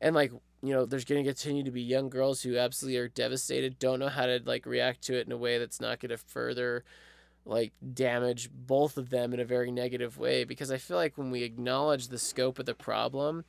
[0.00, 0.32] And like
[0.64, 3.98] you know there's going to continue to be young girls who absolutely are devastated don't
[3.98, 6.84] know how to like react to it in a way that's not going to further
[7.44, 11.30] like damage both of them in a very negative way because i feel like when
[11.30, 13.44] we acknowledge the scope of the problem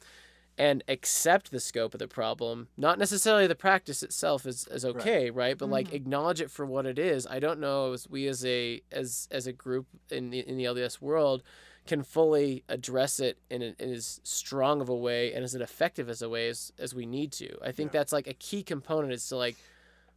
[0.57, 5.29] and accept the scope of the problem not necessarily the practice itself is, is okay
[5.29, 5.95] right, but like mm-hmm.
[5.95, 7.27] acknowledge it for what it is.
[7.27, 10.65] I don't know as we as a as as a group in the, in the
[10.65, 11.43] lds world
[11.85, 15.61] can fully address it in, a, in as strong of a way and as an
[15.61, 17.55] effective as a way as, as we need to.
[17.63, 19.55] I think that's like a key component is to like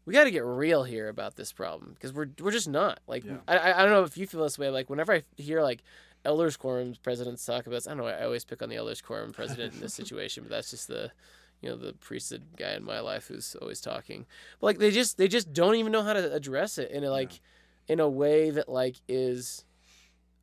[0.07, 3.25] we got to get real here about this problem because we're we're just not like
[3.25, 3.37] Yeah.
[3.47, 5.83] I I don't know if you feel this way like whenever I hear like
[6.25, 9.03] elders quorum presidents talk about this, I don't know I always pick on the elders
[9.03, 11.11] quorum president in this situation but that's just the
[11.61, 14.25] you know the priesthood guy in my life who's always talking
[14.61, 17.11] but like they just they just don't even know how to address it in a
[17.11, 17.41] like
[17.89, 19.65] in a way that like is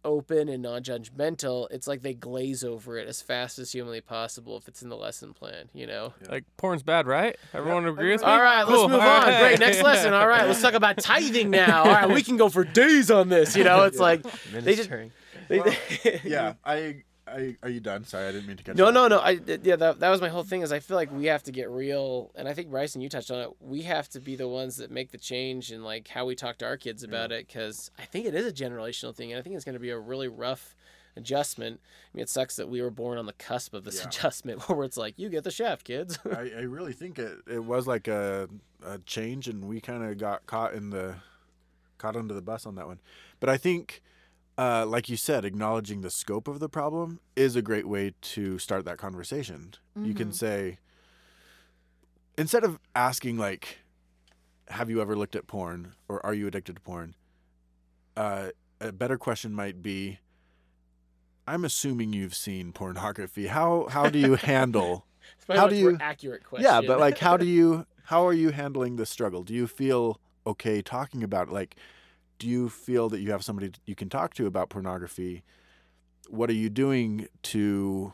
[0.06, 4.68] open and non-judgmental it's like they glaze over it as fast as humanly possible if
[4.68, 6.14] it's in the lesson plan you know?
[6.30, 7.36] Like porn's bad, right?
[7.54, 8.28] Everyone agree with me?
[8.28, 9.28] all right let's move All on.
[9.28, 9.40] right.
[9.40, 10.14] great next lesson.
[10.14, 11.84] All right let's talk about tithing now.
[11.84, 13.84] All right we can go for days on this you know?
[13.84, 15.12] It's like they just Ministering.
[15.50, 15.76] they, Well,
[16.24, 18.06] yeah, I, I, are you done?
[18.06, 18.76] Sorry, I didn't mean to cut.
[18.76, 19.20] No, you no, no.
[19.20, 20.62] I yeah, that, that was my whole thing.
[20.62, 23.32] Is I feel like we have to get real, and I think Bryson, you touched
[23.32, 23.50] on it.
[23.60, 26.58] We have to be the ones that make the change in like how we talk
[26.60, 27.14] to our kids mm-hmm.
[27.14, 29.74] about it, because I think it is a generational thing, and I think it's going
[29.74, 30.76] to be a really rough
[31.16, 31.80] adjustment.
[31.84, 34.08] I mean, it sucks that we were born on the cusp of this Yeah.
[34.08, 36.20] adjustment, where it's like, you get the shaft, kids.
[36.26, 38.50] I, I really think it, it was like a,
[38.86, 41.16] a change, and we kind of got caught in the
[41.98, 43.00] caught under the bus on that one.
[43.40, 44.02] But I think,
[44.58, 48.58] uh, like you said, acknowledging the scope of the problem is a great way to
[48.60, 49.74] start that conversation.
[50.02, 50.78] You can say,
[52.38, 53.80] instead of asking like,
[54.70, 57.16] "Have you ever looked at porn?" or "Are you addicted to porn?"
[58.16, 58.50] Uh,
[58.82, 60.20] a better question might be,
[61.48, 63.48] "I'm assuming you've seen pornography.
[63.48, 65.06] How how do you handle?"
[65.38, 66.66] It's How do you- accurate question?
[66.66, 67.86] Yeah, but like, how do you?
[68.06, 69.44] How are you handling the struggle?
[69.44, 71.54] Do you feel okay talking about it?
[71.54, 71.76] Like,
[72.40, 75.44] do you feel that you have somebody you can talk to about pornography?
[76.30, 78.14] What are you doing to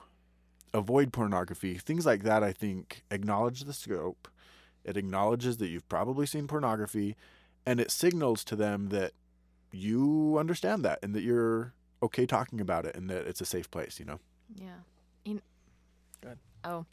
[0.73, 1.75] avoid pornography?
[1.77, 2.43] Things like that.
[2.43, 4.27] I think acknowledge the scope,
[4.83, 7.15] It acknowledges that you've probably seen pornography
[7.65, 9.13] and it signals to them that
[9.71, 13.69] you understand that and that you're okay talking about it and that it's a safe
[13.69, 14.19] place, you know?
[14.55, 14.81] Yeah.
[15.23, 15.41] In-
[16.21, 16.39] Good.
[16.63, 16.85] Oh,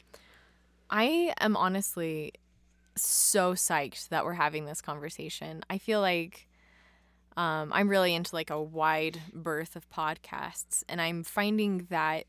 [0.91, 2.33] I am honestly
[2.97, 5.63] so psyched that we're having this conversation.
[5.71, 6.48] I feel like
[7.39, 12.25] um, I'm really into like a wide berth of podcasts, and I'm finding that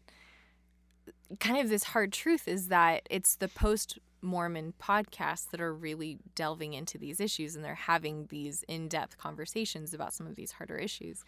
[1.40, 6.20] kind of this hard truth is that it's the post Mormon podcasts that are really
[6.36, 10.54] delving into these issues and they're having these in depth conversations about some of these
[10.54, 11.24] harder issues.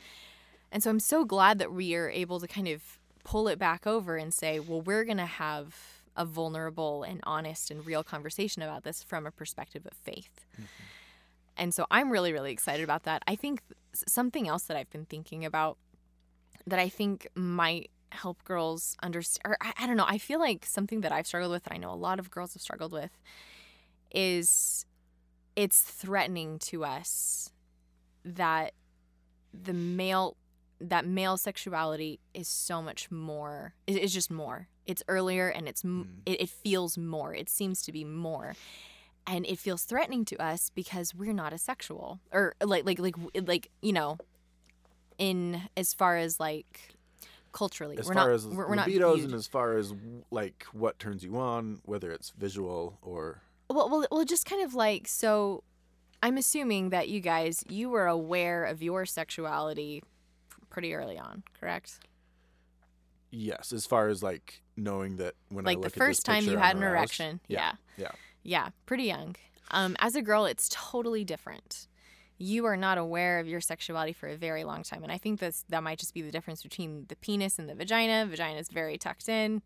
[0.72, 2.82] And so I'm so glad that we are able to kind of
[3.24, 5.76] pull it back over and say, well, we're going to have
[6.16, 10.46] a vulnerable and honest and real conversation about this from a perspective of faith.
[11.62, 13.22] And so I'm really, really excited about that.
[13.28, 13.62] I think
[14.07, 15.78] something else that I've been thinking about
[16.66, 20.66] that I think might help girls understand, or I, I don't know, I feel like
[20.66, 23.12] something that I've struggled with, and I know a lot of girls have struggled with,
[24.09, 24.88] is
[25.55, 27.51] it's threatening to us
[28.26, 28.74] that
[29.53, 30.38] the male
[30.80, 34.68] that male sexuality is so much more it is just more.
[34.88, 36.32] It's earlier and it's m mm.
[36.32, 37.36] it, it feels more.
[37.36, 38.55] It seems to be more
[39.28, 43.15] and it feels threatening to us because we're not as sexual or like like like
[43.47, 44.17] like you know
[45.17, 46.95] in as far as like
[47.53, 49.93] culturally As we're far not as we're, we're not libidos viewed- and as far as
[50.32, 54.74] like what turns you on, whether it's visual or well, well, well, just kind of
[54.74, 55.63] like so.
[56.24, 60.03] I'm assuming that you guys you were aware of your sexuality
[60.69, 61.99] pretty early on, correct?
[63.32, 66.43] yes, as far as like knowing that when I like the at this first time
[66.43, 67.39] you had an erection.
[67.47, 67.74] Yeah.
[67.97, 68.03] Yeah.
[68.05, 68.11] Yeah,
[68.86, 69.36] pretty young.
[69.72, 71.88] Um, as a girl, it's totally different.
[72.38, 75.39] You are not aware of your sexuality for a very long time, and I think
[75.39, 78.26] that's that might just be the difference between the penis and the vagina.
[78.26, 79.62] Vagina is very tucked in,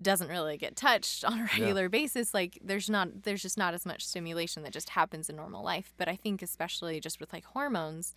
[0.00, 2.34] doesn't really get touched on a regular basis.
[2.34, 5.92] Like there's not there's just not as much stimulation that just happens in normal life.
[5.96, 8.14] But I think especially just with like hormones,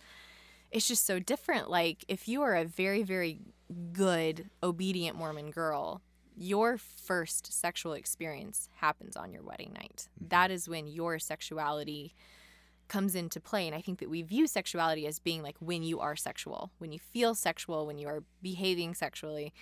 [0.70, 1.70] it's just so different.
[1.70, 3.40] Like if you are a very very
[3.92, 6.00] good obedient Mormon girl,
[6.36, 10.08] your first sexual experience happens on your wedding night.
[10.18, 10.28] Mm-hmm.
[10.28, 12.14] That is when your sexuality
[12.88, 13.66] comes into play.
[13.66, 16.92] And I think that we view sexuality as being like when you are sexual, when
[16.92, 19.52] you feel sexual, when you are behaving sexually.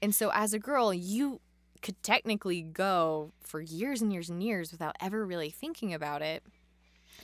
[0.00, 1.40] And so as a girl, you
[1.82, 6.42] could technically go for years and years and years without ever really thinking about it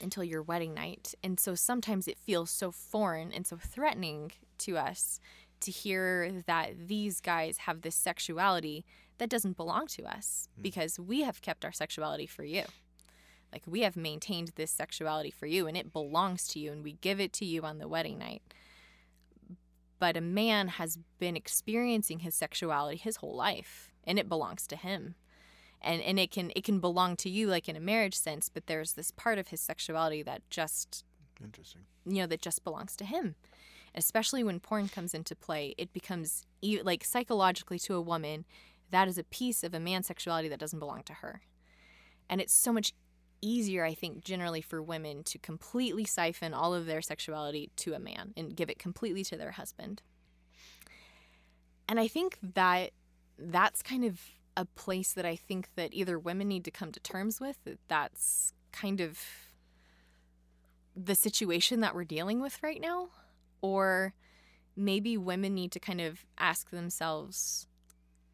[0.01, 1.15] until your wedding night.
[1.23, 5.21] And so sometimes it feels so foreign and so threatening to us
[5.63, 8.85] to hear that these guys have this sexuality
[9.19, 10.63] that doesn't belong to us hmm.
[10.63, 12.65] because we have kept our sexuality for you.
[13.53, 16.95] Like we have maintained this sexuality for you and it belongs to you and we
[16.95, 18.43] give it to you on the wedding night.
[19.99, 24.77] But a man has been experiencing his sexuality his whole life and it belongs to
[24.77, 25.15] him.
[25.81, 28.67] And and it can it can belong to you like in a marriage sense, but
[28.67, 31.05] there's this part of his sexuality that just
[31.43, 31.83] Interesting.
[32.07, 33.35] you know that just belongs to him
[33.95, 36.47] especially when porn comes into play it becomes
[36.83, 38.45] like psychologically to a woman
[38.93, 41.41] that is a piece of a man's sexuality that doesn't belong to her.
[42.29, 42.93] And it's so much
[43.45, 47.99] easier i think generally for women to completely siphon all of their sexuality to a
[47.99, 50.01] man and give it completely to their husband.
[51.89, 52.93] And i think that
[53.37, 54.21] that's kind of
[54.57, 57.79] a place that i think that either women need to come to terms with that
[57.89, 59.19] that's kind of
[60.95, 63.09] the situation that we're dealing with right now
[63.63, 64.13] or
[64.77, 67.67] maybe women need to kind of ask themselves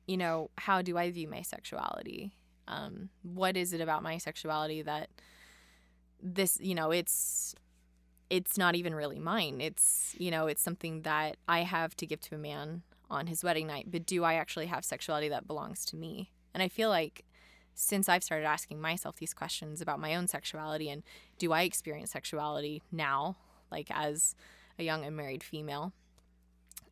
[0.07, 2.33] you know how do i view my sexuality?
[2.67, 5.11] Um, what is it about my sexuality that
[6.21, 7.55] this you know it's
[8.29, 9.61] it's not even really mine.
[9.61, 13.43] It's you know it's something that i have to give to a man on his
[13.43, 16.33] wedding night but do i actually have sexuality that belongs to me?
[16.55, 17.25] And i feel like
[17.81, 21.05] since I've started asking myself these questions about my own sexuality and
[21.39, 23.37] do I experience sexuality now,
[23.71, 24.35] like as
[24.79, 25.93] a young unmarried female?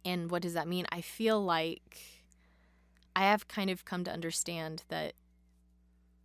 [0.05, 0.87] And what does that mean?
[0.91, 1.99] I feel like
[3.15, 5.15] I have kind of come to understand that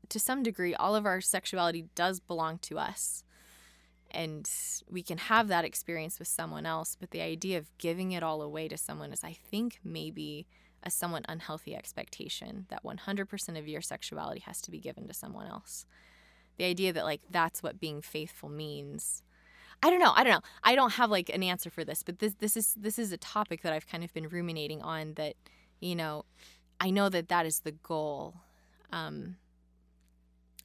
[0.10, 3.24] to some degree, all of our sexuality does belong to us.
[4.12, 4.50] And
[4.90, 8.42] we can have that experience with someone else, but the idea of giving it all
[8.42, 10.48] away to someone is, I think, maybe
[10.84, 15.48] a somewhat unhealthy expectation that 100% of your sexuality has to be given to someone
[15.48, 15.86] else.
[16.58, 19.24] The idea that, like, that's what being faithful means.
[19.84, 20.14] I don't know.
[20.16, 20.42] I don't know.
[20.64, 23.18] I don't have like an answer for this, but this this is this is a
[23.18, 25.16] topic that I've kind of been ruminating on.
[25.16, 25.36] That
[25.80, 26.26] you know,
[26.80, 28.36] I know that that is the goal,
[28.92, 29.38] um,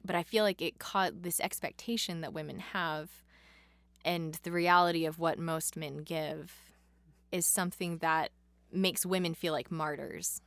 [0.05, 3.09] but I feel like it caught this expectation that women have,
[4.05, 6.53] and the reality of what most men give,
[7.31, 8.31] is something that
[8.71, 10.41] makes women feel like martyrs.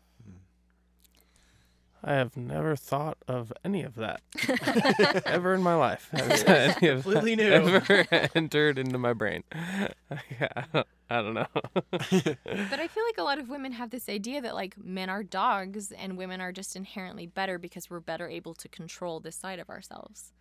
[2.02, 4.22] I have never thought of any of that
[5.26, 6.08] ever in my life.
[6.12, 7.74] Has any of Completely that new.
[7.76, 9.44] Ever entered into my brain?
[9.50, 10.64] yeah,
[11.10, 11.46] I don't know.
[11.52, 15.22] But I feel like a lot of women have this idea that like men are
[15.22, 19.58] dogs and women are just inherently better because we're better able to control this side
[19.58, 20.32] of ourselves.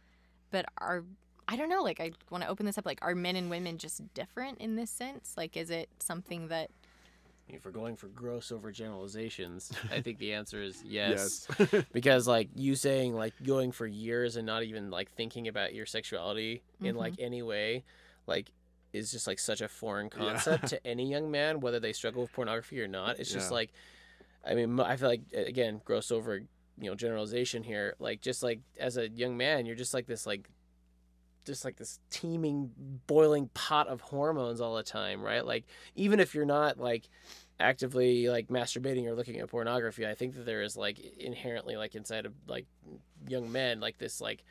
[0.52, 1.04] But are
[1.48, 3.78] I don't know, like I want to open this up like are men and women
[3.78, 5.34] just different in this sense?
[5.36, 6.70] Like is it something that
[7.50, 11.48] if we're going for gross overgeneralizations, I think the answer is yes.
[11.92, 15.86] because like you saying like going for years and not even like thinking about your
[15.86, 17.26] sexuality in like mm-hmm.
[17.26, 17.84] any way,
[18.28, 18.52] like
[18.94, 22.34] is just like such a foreign concept to any young man, whether they struggle with
[22.34, 23.20] pornography or not.
[23.20, 23.56] It's just Yeah.
[23.56, 23.72] like,
[24.46, 27.96] I mean, I feel like again, gross over, you know, generalization here.
[28.00, 30.50] Like just like as a young man, you're just like this like
[31.50, 32.72] just like this teeming
[33.08, 35.46] boiling pot of hormones all the time right?
[35.46, 37.10] Like even if you're not like
[37.60, 41.94] actively like masturbating or looking at pornography i think that there is like inherently like
[41.94, 42.66] inside of like
[43.28, 44.44] young men like this like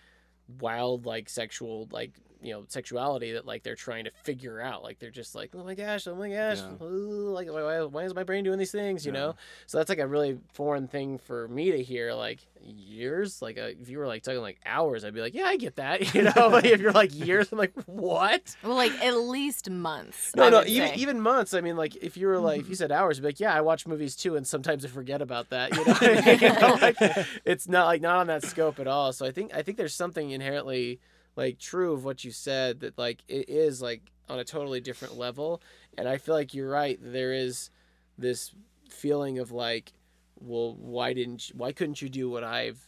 [0.60, 2.12] wild like sexual like
[2.42, 4.82] you know sexuality that like they're trying to figure out.
[4.82, 6.86] Like they're just like oh my gosh oh my gosh Yeah.
[6.86, 9.04] ooh, like why, why- why is my brain doing these things?
[9.04, 9.18] You Yeah.
[9.20, 9.34] know
[9.66, 13.40] so that's like a really foreign thing for me to hear like years?
[13.42, 15.76] Like uh, if you were like talking like hours i'd be like yeah i get
[15.76, 16.14] that.
[16.14, 16.48] You know?
[16.48, 18.56] Like if you're like years i'm like what?
[18.62, 20.32] Well like at least months.
[20.36, 20.94] no I no even say.
[20.96, 23.28] even months i mean like if you were like if you said hours i'd be
[23.28, 25.74] like yeah i watch movies too and sometimes i forget about that.
[25.76, 26.96] You know, You know, like,
[27.44, 29.12] it's not like not on that scope at all.
[29.12, 31.00] So i think i think there's something inherently
[31.38, 35.16] like true of what you said that like it is like on a totally different
[35.16, 35.62] level
[35.96, 37.70] and i feel like you're right there is
[38.18, 38.52] this
[38.90, 39.92] feeling of like
[40.40, 42.80] well why didn't you, why couldn't you do what i've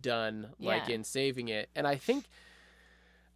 [0.00, 0.94] done like Yeah.
[0.96, 2.24] in saving it and i think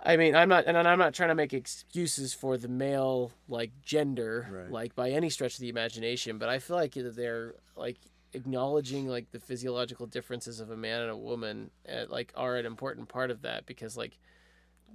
[0.04, 3.70] I mean, I'm not, and I'm not trying to make excuses for the male like
[3.82, 4.68] gender, Right.
[4.68, 6.38] like by any stretch of the imagination.
[6.38, 7.98] But I feel like they're like
[8.32, 12.66] acknowledging like the physiological differences of a man and a woman, uh, like are an
[12.66, 14.18] important part of that because like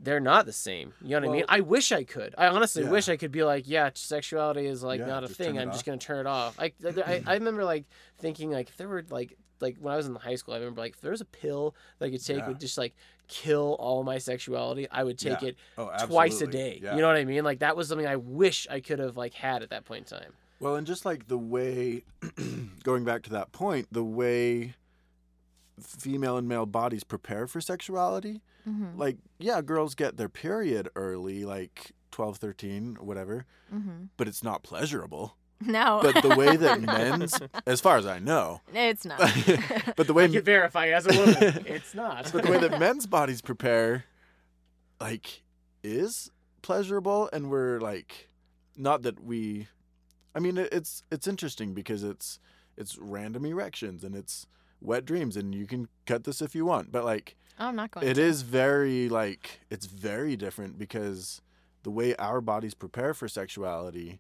[0.02, 0.94] they're not the same.
[1.02, 1.46] You know what I mean?
[1.50, 2.36] I wish I could.
[2.38, 2.90] I honestly Yeah.
[2.90, 5.58] wish I could be like, yeah, sexuality is like Yeah, not a thing.
[5.58, 6.56] I'm just gonna turn it off.
[6.60, 6.74] I,
[7.06, 7.86] I, I remember like
[8.20, 10.82] thinking like if there were like like when I was in high school, I remember
[10.82, 12.48] like if there was a pill that I could take Yeah.
[12.50, 12.96] would just like
[13.28, 16.80] kill all my sexuality, I would take it Oh, twice a day.
[16.82, 17.44] You know what I mean?
[17.44, 20.20] Like that was something I wish I could have like had at that point in
[20.20, 20.34] time.
[20.60, 22.04] Well, and just like the way,
[22.84, 24.74] going back to that point, the way
[25.80, 28.98] female and male bodies prepare for sexuality, Mhm.
[28.98, 34.10] like, yeah, girls get their period early, like 12, 13, whatever, Mhm.
[34.18, 35.38] but it's not pleasurable.
[35.60, 36.00] No.
[36.04, 37.34] But the way that men's,
[37.66, 39.20] as far as I know, it's not.
[39.96, 41.36] but the way I can verify as a woman,
[41.68, 42.32] it's not.
[42.32, 44.06] but the way that men's bodies prepare
[45.00, 45.44] like
[45.84, 48.30] is pleasurable and we're like
[48.76, 49.68] not that we
[50.36, 52.40] i mean it's it's interesting because it's
[52.76, 54.48] it's random erections and it's
[54.82, 58.08] wet dreams and you can cut this if you want but like I'm not going
[58.08, 58.22] it to.
[58.22, 61.42] is very like it's very different because
[61.84, 64.20] the way our bodies prepare for sexuality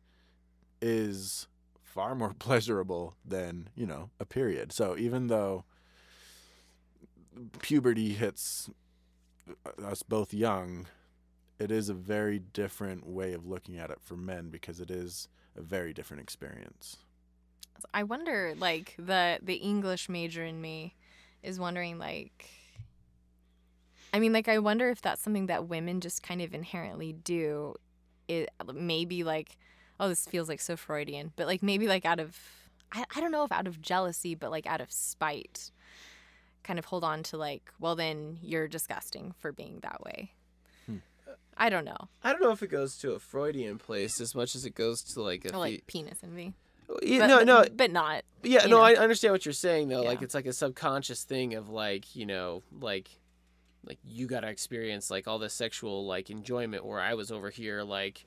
[0.81, 1.47] is
[1.83, 5.63] far more pleasurable than you know a period so even though
[7.61, 8.69] puberty hits
[9.83, 10.87] us both young
[11.59, 15.27] it is a very different way of looking at it for men because it is
[15.55, 16.97] a very different experience
[17.93, 20.95] I wonder, like the the English major in me
[21.43, 22.49] is wondering, like,
[24.13, 27.75] I mean, like, I wonder if that's something that women just kind of inherently do.
[28.27, 29.57] It maybe like,
[29.99, 32.37] oh, this feels like so Freudian, but like maybe like out of,
[32.91, 35.71] I, I don't know if out of jealousy, but like out of spite,
[36.63, 40.33] kind of hold on to like, well, then you're disgusting for being that way.
[40.85, 40.97] Hmm.
[41.55, 44.55] I don't know, I don't know if it goes to a Freudian place as much
[44.55, 46.53] as it goes to like a or like the- penis envy.
[47.03, 48.23] Yeah, But- no, no, but not.
[48.43, 48.77] yeah, no.
[48.77, 48.81] know.
[48.81, 50.01] I understand what you're saying though.
[50.03, 53.09] Like it's like a subconscious thing of like you know like
[53.85, 57.83] like you gotta experience like all this sexual like enjoyment where I was over here
[57.83, 58.25] like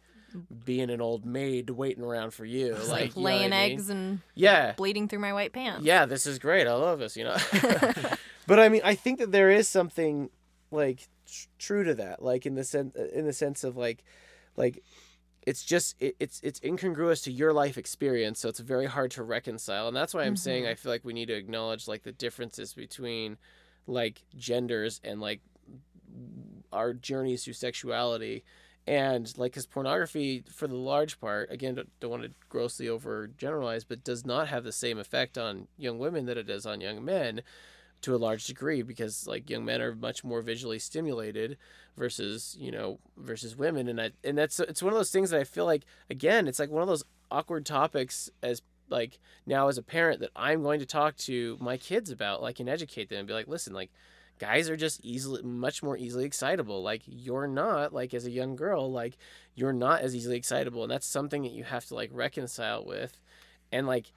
[0.65, 3.51] being an old maid waiting around for you, like, like, you know what I laying
[3.51, 3.53] mean?
[3.73, 5.85] eggs and Yeah, bleeding through my white pants.
[5.85, 6.69] yeah, this is great.
[6.69, 7.37] I love this, you know.
[8.47, 10.31] but I mean, I think that there is something
[10.71, 14.05] like tr- true to that, like in the sense in the sense of like
[14.57, 14.85] like
[15.43, 19.22] it's just it, it's it's incongruous to your life experience, so it's very hard to
[19.22, 19.88] reconcile.
[19.88, 20.72] And that's why I'm saying mm-hmm.
[20.72, 23.38] I feel like we need to acknowledge like the differences between
[23.86, 25.41] like genders and like
[26.72, 28.45] our journeys through sexuality
[28.86, 33.84] and like because pornography for the large part again don't, don't want to grossly overgeneralize
[33.86, 37.05] but does not have the same effect on young women that it does on young
[37.05, 37.43] men
[38.03, 41.57] to a large degree because like young men are much more visually stimulated
[41.96, 43.88] versus you know versus women.
[43.88, 46.59] And I, and that's it's one of those things that I feel like again it's
[46.59, 50.80] like one of those awkward topics as like now as a parent that I'm going
[50.80, 53.90] to talk to my kids about, like and educate them and be like, listen, like
[54.38, 56.82] guys are just easily much more easily excitable.
[56.82, 59.16] Like you're not like as a young girl like
[59.55, 60.82] you're not as easily excitable.
[60.82, 63.20] And that's something that you have to like reconcile with.
[63.70, 64.12] And like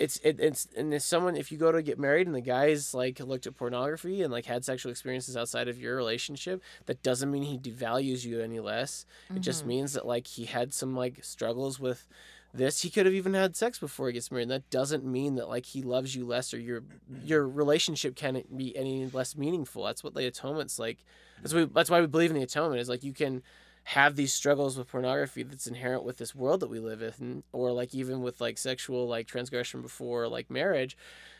[0.00, 2.94] it's it, it's and if someone if you go to get married and the guy's
[2.94, 7.30] like looked at pornography and like had sexual experiences outside of your relationship that doesn't
[7.30, 9.04] mean he devalues you any less.
[9.34, 9.68] It just mm-hmm.
[9.68, 12.08] means that like he had some like struggles with
[12.54, 12.80] this.
[12.80, 14.44] He could have even had sex before he gets married.
[14.44, 16.82] And that doesn't mean that like he loves you less or your
[17.22, 19.84] your relationship can't be any less meaningful.
[19.84, 21.04] That's what the atonement's like.
[21.42, 23.42] That's why that's why we believe in the atonement is like you can
[23.84, 27.72] have these struggles with pornography that's inherent with this world that we live in or
[27.72, 30.96] like even with like sexual like transgression before like marriage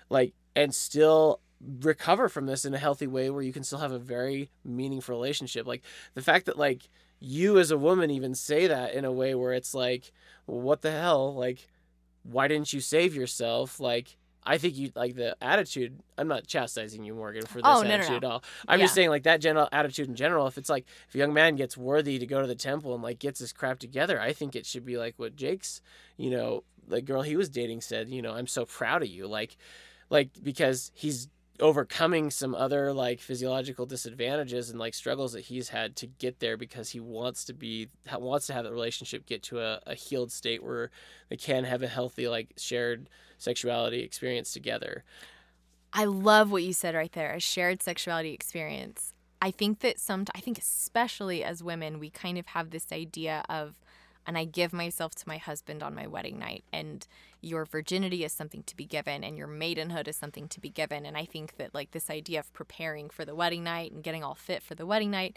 [0.09, 1.41] like and still
[1.83, 5.15] recover from this in a healthy way where you can still have a very meaningful
[5.15, 5.67] relationship.
[5.67, 5.83] Like
[6.15, 6.89] the fact that like
[7.21, 10.13] you as a woman even say that in a way where it's like
[10.47, 11.35] what the hell?
[11.35, 11.69] Like
[12.23, 13.79] why didn't you save yourself?
[13.79, 16.01] Like I think you like the attitude.
[16.17, 18.29] I'm not chastising you, Morgan, for this Oh, no, no, attitude no.
[18.29, 18.45] at all.
[18.67, 20.47] I'm just saying like that general attitude in general.
[20.47, 23.03] If it's like if a young man gets worthy to go to the temple and
[23.03, 25.83] like gets his crap together, I think it should be like what Jake's,
[26.17, 28.09] you know, the girl he was dating said.
[28.09, 29.57] You know, I'm so proud of you, like,
[30.09, 31.29] like because he's
[31.61, 36.57] overcoming some other like physiological disadvantages and like struggles that he's had to get there
[36.57, 37.89] because he wants to be
[38.19, 40.91] wants to have the relationship get to a, a healed state where
[41.29, 43.09] they can have a healthy like shared
[43.39, 45.05] sexuality experience together
[45.93, 49.13] I love what you said right there, a shared sexuality experience.
[49.43, 53.43] I think that some I think especially as women, we kind of have this idea
[53.49, 53.81] of
[54.31, 57.05] and I give myself to my husband on my wedding night and
[57.41, 61.05] your virginity is something to be given and your maidenhood is something to be given
[61.05, 64.23] and I think that like this idea of preparing for the wedding night and getting
[64.23, 65.37] all fit for the wedding night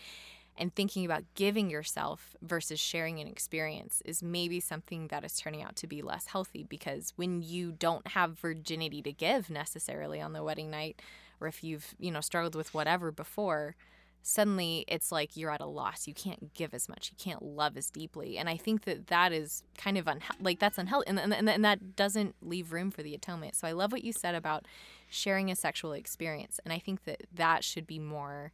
[0.60, 5.64] and thinking about giving yourself versus sharing an experience is maybe something that is turning
[5.64, 10.34] out to be less healthy because when you don't have virginity to give necessarily on
[10.34, 11.02] the wedding night
[11.42, 13.76] or if you've you know struggled with whatever before
[14.24, 16.08] suddenly it's like you're at a loss.
[16.08, 17.12] You can't give as much.
[17.12, 18.38] You can't love as deeply.
[18.38, 21.66] And i think that that is kind of unhe- like that's unhealthy and, and, and
[21.66, 23.56] that doesn't leave room for the atonement.
[23.56, 24.66] So i love what you said about
[25.10, 26.60] sharing a sexual experience.
[26.64, 28.54] And i think that that should be more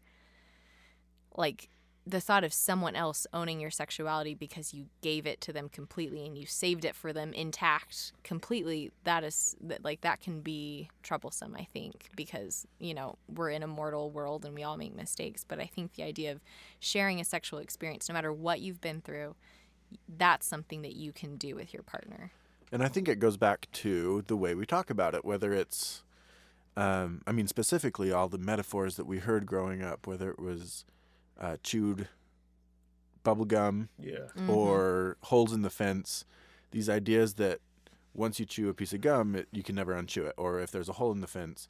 [1.35, 1.69] like
[2.09, 6.25] the thought of someone else owning your sexuality because you gave it to them completely
[6.25, 10.89] and you saved it for them intact completely that is that like that can be
[11.03, 14.95] troublesome i think because you know we're in a mortal world and we all make
[14.95, 15.43] mistakes.
[15.47, 16.41] But i think the idea of
[16.79, 19.35] sharing a sexual experience no matter what you've been through
[20.07, 22.31] that's something that you can do with your partner.
[22.71, 26.03] And I think it goes back to the way we talk about it, whether it's,
[26.77, 30.85] um, I mean, specifically all the metaphors that we heard growing up, whether it was
[31.39, 32.07] uh, chewed
[33.23, 34.17] bubble gum yeah
[34.47, 36.25] or holes in the fence,
[36.71, 37.59] these ideas that
[38.13, 40.33] once you chew a piece of gum, it, you can never unchew it.
[40.37, 41.67] Or if there's a hole in the fence,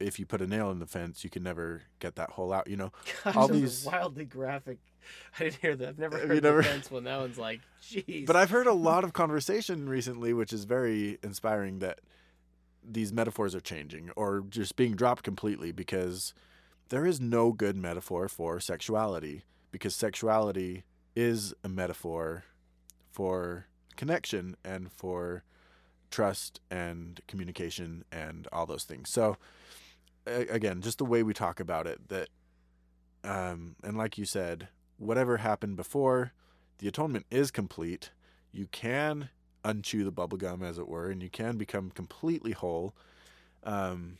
[0.00, 2.68] if you put a nail in the fence, you can never get that hole out.
[2.68, 2.92] You know,
[3.34, 3.84] all these.
[3.84, 4.78] wildly graphic
[5.38, 7.60] i didn't hear that i've never heard you the never- fence one that one's like
[7.82, 12.00] jeez But I've heard a lot of conversation recently, which is very inspiring that
[12.84, 16.34] these metaphors are changing or just being dropped completely because
[16.88, 20.84] there is no good metaphor for sexuality because sexuality
[21.14, 22.44] is a metaphor
[23.10, 23.66] for
[23.96, 25.44] connection and for
[26.10, 29.10] trust and communication and all those things.
[29.10, 29.36] So
[30.26, 32.28] again, just the way we talk about it that
[33.24, 36.32] um and like you said, whatever happened before
[36.78, 38.10] the atonement is complete.
[38.52, 39.28] You can
[39.64, 42.94] unchew the bubble gum, as it were, and you can become completely whole.
[43.64, 44.16] Um,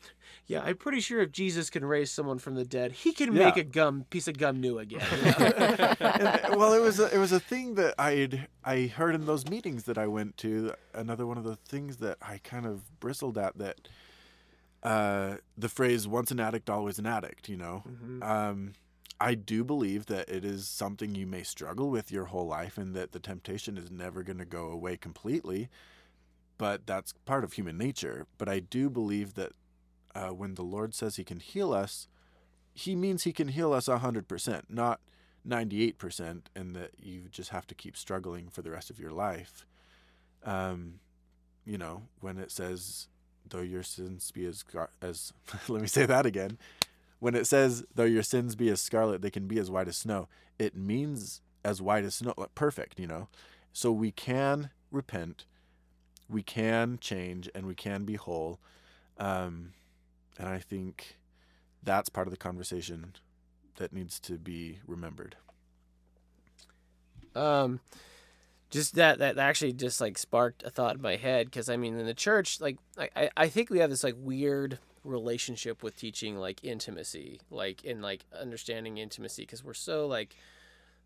[0.46, 3.46] yeah i'm pretty sure if jesus can raise someone from the dead he can Yeah.
[3.46, 5.00] make a gum piece of gum new again
[5.38, 9.46] and, well, it was a, it was a thing that I'd I heard in those
[9.48, 10.74] meetings that I went to.
[10.94, 13.88] Another one of the things that I kind of bristled at that
[14.82, 17.82] uh, the phrase "once an addict, always an addict." You know,
[18.22, 18.72] um,
[19.20, 22.94] I do believe that it is something you may struggle with your whole life, and
[22.94, 25.68] that the temptation is never going to go away completely.
[26.58, 28.26] But that's part of human nature.
[28.36, 29.52] But I do believe that
[30.14, 32.08] uh, when the Lord says He can heal us,
[32.74, 35.00] He means He can heal us hundred percent, not
[35.46, 39.66] 98% and that you just have to keep struggling for the rest of your life.
[40.44, 41.00] Um,
[41.64, 43.08] you know, when it says,
[43.48, 45.32] though your sins be as, scar- as
[45.68, 46.58] let me say that again.
[47.18, 49.96] When it says, though your sins be as scarlet, they can be as white as
[49.96, 50.28] snow,
[50.58, 53.28] it means as white as snow, perfect, you know?
[53.72, 55.44] So we can repent,
[56.28, 58.58] we can change, and we can be whole.
[59.18, 59.72] Um,
[60.38, 61.16] and I think
[61.82, 63.14] that's part of the conversation
[63.76, 65.36] that needs to be remembered.
[67.34, 67.80] Um,
[68.70, 71.98] just that that actually just like sparked a thought in my head because I mean
[71.98, 75.96] in the church like I I- I think we have this like weird relationship with
[75.96, 80.36] teaching like intimacy like in like understanding intimacy because we're so like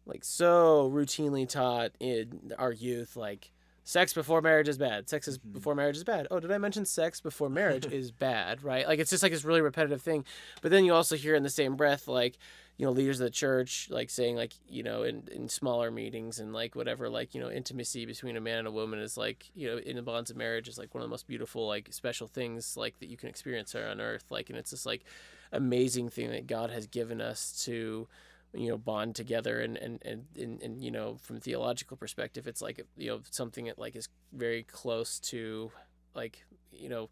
[0.07, 3.53] like so routinely taught in our youth like
[3.85, 5.09] sex before marriage is bad.
[5.09, 5.53] Sex is mm-hmm.
[5.53, 6.27] before marriage is bad.
[6.31, 8.87] Oh did i mention sex before marriage is bad right?
[8.87, 10.25] Like it's just like this really repetitive thing.
[10.61, 12.39] But then you also hear in the same breath like
[12.77, 16.39] you know leaders of the church like saying like you know in, in smaller meetings
[16.39, 19.51] and like whatever like you know intimacy between a man and a woman is like
[19.55, 21.89] you know in the bonds of marriage is like one of the most beautiful like
[21.91, 24.25] special things like that you can experience here on earth.
[24.31, 25.05] Like and it's this like
[25.55, 28.09] amazing thing that god has given us to
[28.55, 32.61] you know bond together and and, and and and you know from theological perspective it's
[32.61, 35.71] like you know something that like is very close to
[36.15, 37.09] like you know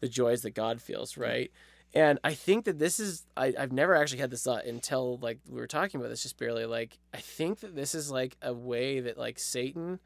[0.00, 1.50] the joys that god feels right?
[1.94, 5.38] And i think that this is I, i've never actually had this thought until like
[5.48, 6.66] we were talking about this just barely.
[6.66, 9.98] Like i think that this is like a way that like satan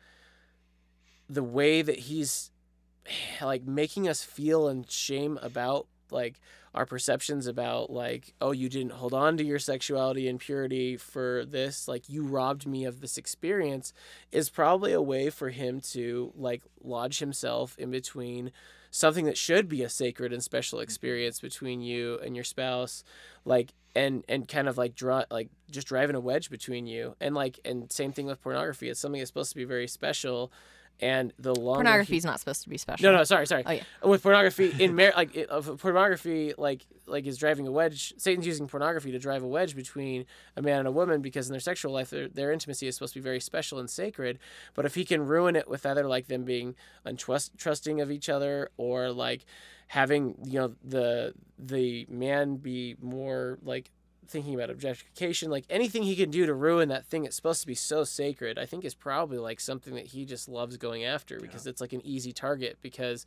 [1.29, 2.51] the way that he's
[3.43, 6.41] like making us feel and shame about like
[6.75, 11.45] our perceptions about like oh you didn't hold on to your sexuality and purity for
[11.45, 13.93] this like you robbed me of this experience
[14.31, 18.53] is probably a way for him to like lodge himself in between
[18.93, 20.85] something that should be a sacred and special mm-hmm.
[20.85, 23.05] experience between you and your spouse
[23.45, 27.17] like and and kind of like draw like just driving a wedge between you.
[27.21, 28.89] And like and same thing with pornography.
[28.89, 30.53] It's something that's supposed to be very special
[30.99, 33.11] and the longer Pornography he- is not supposed to be special.
[33.11, 33.63] no, no, sorry, sorry.
[33.67, 33.83] Oh, yeah.
[34.03, 38.13] With pornography in mar- like it, of pornography, like like is driving a wedge.
[38.19, 40.27] Satan's using pornography to drive a wedge between
[40.57, 43.15] a man and a woman because in their sexual life, their, their intimacy is supposed
[43.15, 44.39] to be very special and sacred.
[44.75, 46.75] But if he can ruin it with either like them being
[47.07, 49.45] untrust trusting of each other or like
[49.89, 53.91] having you know the the man be more like
[54.31, 57.67] thinking about objectification like anything he can do to ruin that thing that's supposed to
[57.67, 61.39] be so sacred i think is probably like something that he just loves going after
[61.41, 63.27] because it's like an easy target because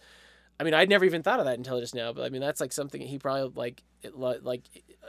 [0.60, 2.62] i mean i'd never even thought of that until just now but i mean that's
[2.62, 4.64] like something that he probably like it li- like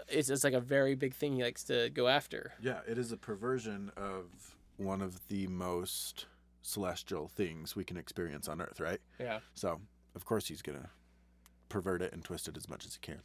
[0.08, 3.10] it's, it's like a very big thing he likes to go after Yeah, it is
[3.12, 6.26] a perversion of one of the most
[6.62, 9.00] celestial things we can experience on Earth, right?
[9.20, 9.80] yeah So,
[10.14, 10.90] of course, he's gonna
[11.68, 13.20] pervert it and twist it as much as he can.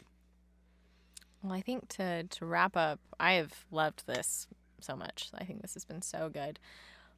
[1.41, 4.47] Well, I think to to wrap up, I have loved this
[4.81, 5.29] so much.
[5.33, 6.59] I think this has been so good.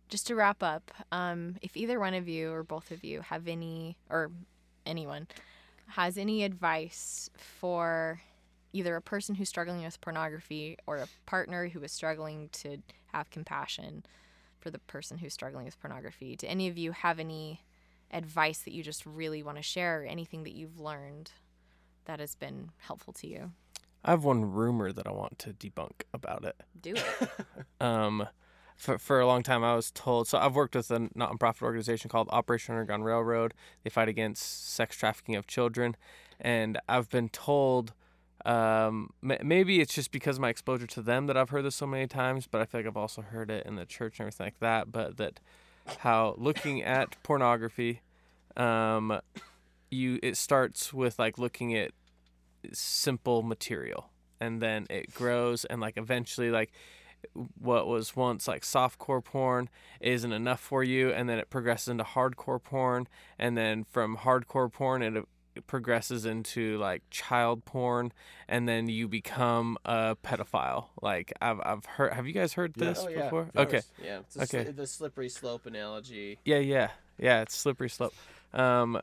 [0.10, 3.48] Just to wrap up, um, if either one of you or both of you have
[3.48, 4.30] any, or
[4.86, 5.28] anyone
[5.88, 8.22] has any advice for
[8.74, 12.78] either a person who's struggling with pornography or a partner who is struggling to
[13.14, 14.06] have compassion
[14.60, 17.62] for the person who's struggling with pornography, do any of you have any
[18.12, 21.32] advice that you just really want to share or anything that you've learned
[22.06, 23.52] that has been helpful to you?
[24.04, 26.56] I have one rumor that I want to debunk about it.
[26.82, 27.30] Do it.
[27.82, 28.28] um,
[28.76, 30.28] for, for a long time, I was told.
[30.28, 33.54] So I've worked with a nonprofit organization called Operation Underground Railroad.
[33.84, 35.96] They fight against sex trafficking of children,
[36.40, 37.94] and I've been told.
[38.44, 41.76] Um, m- maybe it's just because of my exposure to them that I've heard this
[41.76, 44.22] so many times, but I feel like I've also heard it in the church and
[44.22, 44.92] everything like that.
[44.92, 45.40] But that
[46.00, 48.02] how looking at pornography,
[48.58, 49.20] um,
[49.92, 51.92] you it starts with like looking at
[52.74, 54.10] simple material.
[54.40, 56.72] And then it grows and like eventually like
[57.60, 62.04] what was once like softcore porn isn't enough for you and then it progresses into
[62.04, 63.08] hardcore porn.
[63.38, 65.16] And then from hardcore porn it,
[65.56, 68.12] it progresses into like child porn.
[68.48, 70.88] And then you become a pedophile.
[71.02, 72.86] Like i've, I've heard have you guys heard Yeah.
[72.86, 73.50] this Oh, yeah, before?
[73.56, 73.82] Okay.
[74.04, 74.20] Yeah.
[74.22, 74.72] It's a Okay.
[74.72, 76.40] the slippery slope analogy.
[76.46, 76.90] Yeah, yeah,
[77.20, 77.42] yeah.
[77.44, 78.16] It's slippery slope.
[78.54, 79.00] Um,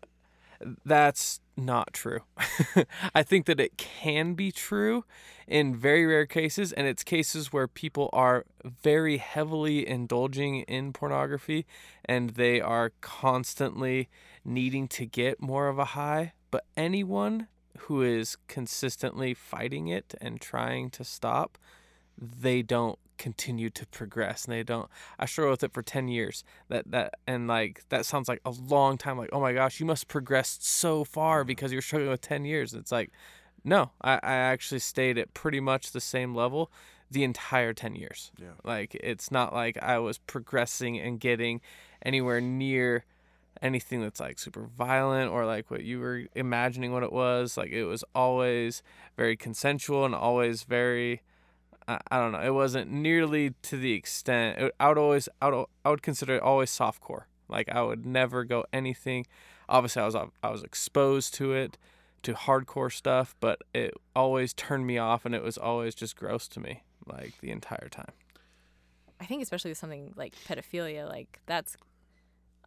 [0.84, 2.20] that's not true.
[3.14, 5.04] I think that it can be true
[5.46, 11.66] in very rare cases, and it's cases where people are very heavily indulging in pornography
[12.04, 14.08] and they are constantly
[14.44, 16.32] needing to get more of a high.
[16.50, 17.48] But anyone
[17.80, 21.58] who is consistently fighting it and trying to stop,
[22.16, 24.88] they don't continue to progress and they don't
[25.18, 26.44] I struggle with it for 10 years.
[26.68, 29.86] That that and like that sounds like a long time like oh my gosh you
[29.86, 32.74] must progress so far because you're struggling with 10 years.
[32.74, 33.10] It's like
[33.64, 36.70] no I, I actually stayed at pretty much the same level
[37.10, 38.32] the entire 10 years.
[38.38, 38.48] Yeah.
[38.64, 41.60] like it's not like I was progressing and getting
[42.02, 43.04] anywhere near
[43.62, 47.56] anything that's like super violent or like what you were imagining what it was.
[47.56, 48.82] Like it was always
[49.16, 51.22] very consensual and always very
[51.88, 52.40] I, I don't know.
[52.40, 54.58] It wasn't nearly to the extent.
[54.58, 57.24] It, I would always, I would, I would consider it always softcore.
[57.48, 59.26] Like I would never go anything.
[59.68, 61.78] Obviously, I was, I was exposed to it,
[62.22, 66.46] to hardcore stuff, but it always turned me off, and it was always just gross
[66.48, 68.12] to me, like the entire time.
[69.20, 71.76] I think especially with something like pedophilia, like that's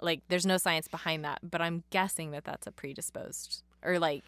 [0.01, 4.23] like there's no science behind that, but I'm guessing that that's a predisposed or like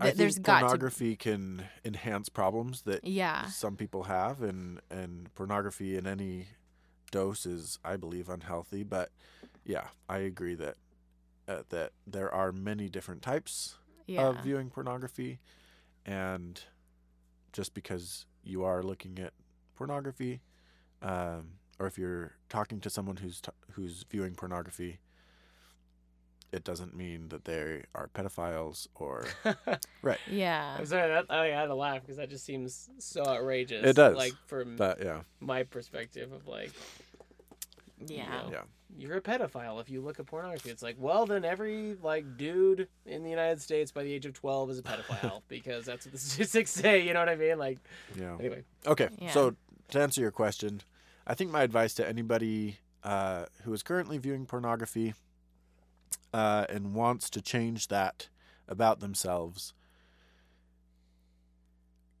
[0.00, 3.46] th- there's got to pornography can enhance problems that Yeah.
[3.46, 6.48] some people have, and and pornography in any
[7.10, 8.82] dose is, I believe, unhealthy.
[8.82, 9.10] But
[9.64, 10.76] yeah, I agree that
[11.48, 14.28] uh, that there are many different types yeah.
[14.28, 15.40] of viewing pornography,
[16.04, 16.60] and
[17.52, 19.32] just because you are looking at
[19.74, 20.40] pornography,
[21.02, 25.00] um, or if you're talking to someone who's t- who's viewing pornography,
[26.52, 29.26] it doesn't mean that they are pedophiles or
[30.02, 30.18] right.
[30.30, 30.76] yeah.
[30.78, 33.84] I'm sorry, that I had to laugh because that just seems so outrageous.
[33.86, 34.16] It does.
[34.16, 36.72] Like from But yeah, my perspective of like,
[38.06, 38.26] Yeah.
[38.28, 38.48] know.
[38.52, 38.62] yeah.
[38.96, 40.70] you're a pedophile if you look at pornography.
[40.70, 44.32] It's like, well, then every like dude in the United States by the age of
[44.32, 47.06] 12 is a pedophile because that's what the statistics say.
[47.06, 47.58] You know what I mean?
[47.58, 47.78] Like,
[48.18, 48.36] Yeah.
[48.40, 48.64] anyway.
[48.86, 49.08] Okay.
[49.20, 49.30] Yeah.
[49.32, 49.54] So
[49.90, 50.80] to answer your question,
[51.26, 55.14] I think my advice to anybody uh, who is currently viewing pornography
[56.32, 58.28] uh, and wants to change that
[58.68, 59.74] about themselves,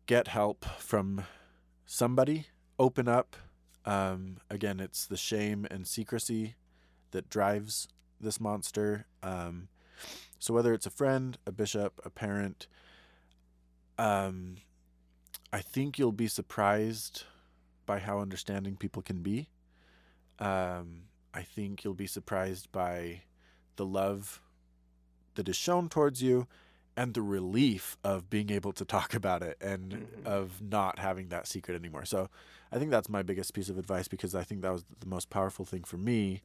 [0.06, 1.24] get help from
[1.86, 2.46] somebody.
[2.78, 3.36] Open up.
[3.84, 6.56] Um, again, it's the shame and secrecy
[7.12, 7.88] that drives
[8.20, 9.06] this monster.
[9.22, 9.68] Um,
[10.38, 12.66] so whether it's a friend, a bishop, a parent,
[13.98, 14.56] um,
[15.52, 17.24] I think you'll be surprised
[17.86, 19.48] by how understanding people can be.
[20.38, 21.02] Um,
[21.34, 23.22] I think you'll be surprised by
[23.80, 24.42] the love
[25.36, 26.46] that is shown towards you
[26.98, 30.26] and the relief of being able to talk about it and Mhm.
[30.26, 32.04] of not having that secret anymore.
[32.04, 32.28] So
[32.70, 35.30] I think that's my biggest piece of advice because I think that was the most
[35.30, 36.42] powerful thing for me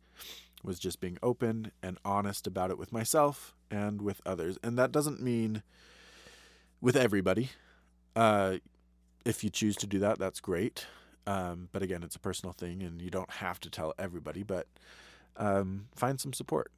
[0.63, 4.57] was just being open and honest about it with myself and with others.
[4.63, 5.61] And that doesn't mean
[6.79, 7.49] with everybody.
[8.15, 8.59] Uh,
[9.25, 10.85] if you choose to do that, that's great.
[11.27, 14.43] Um, but again, it's a personal thing, and you don't have to tell everybody.
[14.43, 14.67] But
[15.37, 16.71] um, find some support.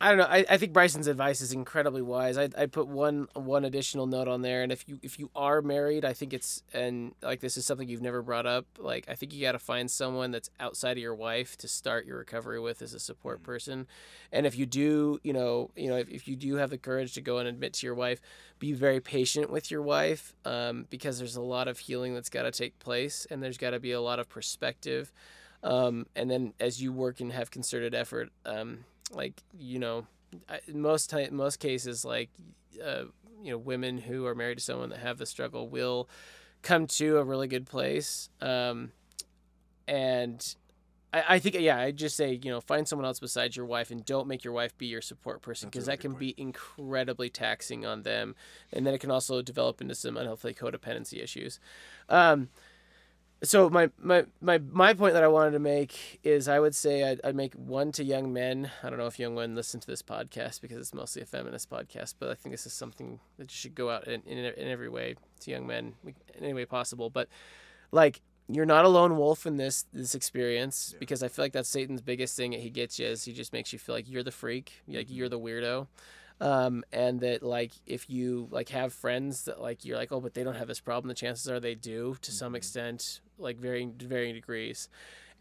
[0.00, 0.26] I don't know.
[0.28, 2.36] I, I think Bryson's advice is incredibly wise.
[2.36, 5.62] I I put one one additional note on there, and if you if you are
[5.62, 8.66] married, I think it's and like this is something you've never brought up.
[8.76, 12.06] Like I think you got to find someone that's outside of your wife to start
[12.06, 13.86] your recovery with as a support person,
[14.32, 17.14] and if you do, you know, you know, if, if you do have the courage
[17.14, 18.20] to go and admit to your wife,
[18.58, 22.42] be very patient with your wife, um, because there's a lot of healing that's got
[22.42, 25.12] to take place, and there's got to be a lot of perspective.
[25.62, 28.84] Um, and then as you work and have concerted effort, um,
[29.14, 30.06] like you know,
[30.72, 32.30] most time, most cases, like
[32.84, 33.04] uh,
[33.42, 36.08] you know, women who are married to someone that have the struggle will
[36.62, 38.30] come to a really good place.
[38.40, 38.92] Um,
[39.86, 40.56] and
[41.12, 43.90] I, I think, yeah, I just say, you know, find someone else besides your wife,
[43.90, 47.86] and don't make your wife be your support person because that can be incredibly taxing
[47.86, 48.34] on them,
[48.72, 51.60] and then it can also develop into some unhealthy codependency issues.
[52.08, 52.48] Um,
[53.42, 57.10] so my, my my my point that I wanted to make is I would say
[57.10, 58.70] I'd, I'd make one to young men.
[58.82, 61.68] I don't know if young men listen to this podcast because it's mostly a feminist
[61.68, 64.68] podcast, but I think this is something that you should go out in in, in
[64.68, 66.14] every way to young men in
[66.44, 67.10] any way possible.
[67.10, 67.28] But
[67.92, 71.68] like you're not a lone wolf in this this experience because I feel like that's
[71.68, 74.22] Satan's biggest thing that he gets you is he just makes you feel like you're
[74.22, 75.86] the freak, like you're the weirdo.
[76.40, 80.34] Um, and that like if you like have friends that like you're like oh but
[80.34, 83.94] they don't have this problem the chances are they do to some extent like varying
[83.98, 84.88] varying degrees.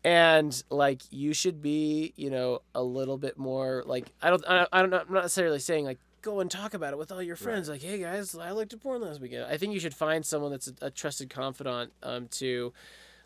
[0.04, 4.68] And like you should be you know a little bit more like i don't i,
[4.74, 7.22] I don't know i'm not necessarily saying like go and talk about it with all
[7.22, 9.46] your friends like hey guys i looked at porn last weekend.
[9.46, 12.74] I think you should find someone that's a, a trusted confidant um to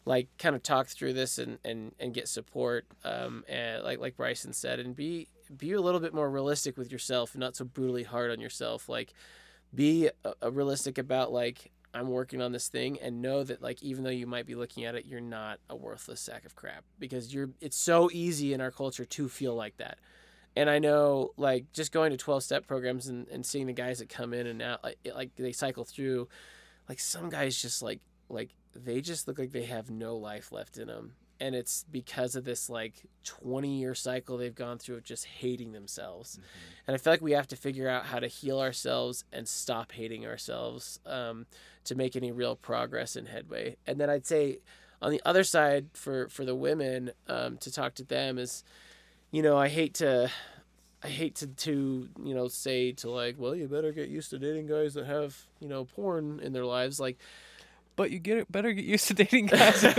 [0.06, 4.16] like kind of talk through this and and, and get support um and like like
[4.16, 7.66] bryson said and be be a little bit more realistic with yourself and not so
[7.66, 8.90] brutally hard on yourself.
[8.90, 9.14] Like
[9.74, 13.82] be a, a realistic about like i'm working on this thing and know that like
[13.84, 16.84] even though you might be looking at it you're not a worthless sack of crap
[17.00, 20.00] because you're it's so easy in our culture to feel like that.
[20.56, 24.00] And i know like just going to 12 step programs and, and seeing the guys
[24.00, 26.28] that come in and out like, like they cycle through
[26.90, 30.78] like some guys just like like they just look like they have no life left
[30.78, 35.04] in them and it's because of this like 20 year cycle they've gone through of
[35.04, 36.40] just hating themselves.
[36.88, 39.92] And i feel like we have to figure out how to heal ourselves and stop
[39.92, 41.46] hating ourselves um,
[41.88, 43.76] to make any real progress and headway.
[43.86, 44.60] And then i'd say
[45.02, 48.64] on the other side for for the women um, to talk to them is
[49.32, 50.30] you know i hate to
[51.04, 54.40] I hate to, to you know say to like well you better get used to
[54.40, 57.00] dating guys that have you know porn in their lives.
[57.00, 57.20] Like
[57.98, 59.84] But you get it better get used to dating guys.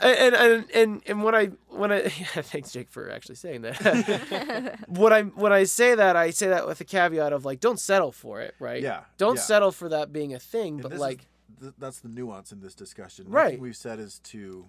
[0.00, 4.78] And, and and and when I when I thanks Jake for actually saying that.
[4.88, 7.78] when I when I say that I say that with a caveat of like don't
[7.78, 8.82] settle for it, right?
[8.82, 9.42] Yeah, Don't yeah.
[9.42, 11.26] settle for that being a thing, And but this is- like
[11.60, 13.26] th- that's the nuance in this discussion.
[13.28, 13.44] Right.
[13.44, 14.66] Nothing we've said is to.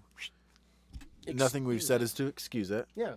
[1.27, 2.05] Nothing we've said it.
[2.05, 2.87] is to excuse it.
[2.95, 3.13] Yeah.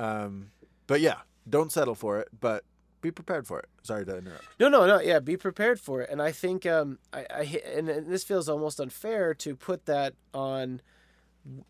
[0.00, 0.50] Um,
[0.88, 1.18] but yeah,
[1.48, 2.64] don't settle for it, but
[3.00, 3.68] be prepared for it.
[3.82, 4.44] Sorry to interrupt.
[4.58, 5.00] No, no, no.
[5.00, 6.10] Yeah, be prepared for it.
[6.10, 10.14] And I think um, I, I and, and this feels almost unfair to put that
[10.34, 10.80] on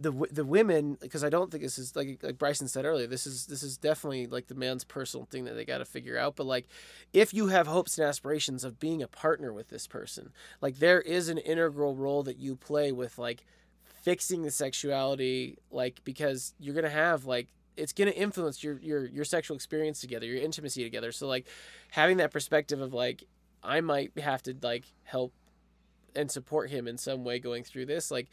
[0.01, 3.07] the the women because I don't think this is like like Bryson said earlier.
[3.07, 6.19] This is this is definitely like the man's personal thing that they got to figure
[6.19, 6.37] out.
[6.37, 6.67] But like,
[7.13, 11.01] if you have hopes and aspirations of being a partner with this person, like there
[11.01, 13.45] is an integral role that you play with like
[14.03, 17.49] fixing the sexuality, like because you're gonna have like
[17.79, 21.13] it's gonna influence your your your sexual experience together, your intimacy together.
[21.13, 21.47] So like
[21.91, 23.25] having that perspective of like
[23.63, 25.33] I might have to like help
[26.15, 28.29] and support him in some way going through this, like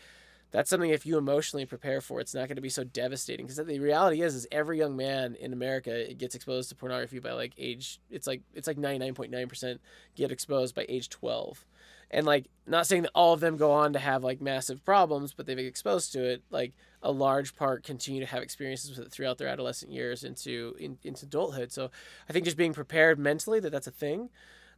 [0.51, 3.45] that's something if you emotionally prepare for, it's not going to be so devastating.
[3.45, 7.33] Because the reality is, is every young man in America gets exposed to pornography by
[7.33, 7.99] like age.
[8.09, 9.81] It's like it's like ninety nine point nine percent
[10.15, 11.65] get exposed by age twelve,
[12.11, 15.33] and like not saying that all of them go on to have like massive problems,
[15.33, 16.43] but they've been exposed to it.
[16.49, 20.75] Like a large part continue to have experiences with it throughout their adolescent years into
[20.79, 21.71] in, into adulthood.
[21.71, 21.91] So
[22.27, 24.29] I think just being prepared mentally that that's a thing,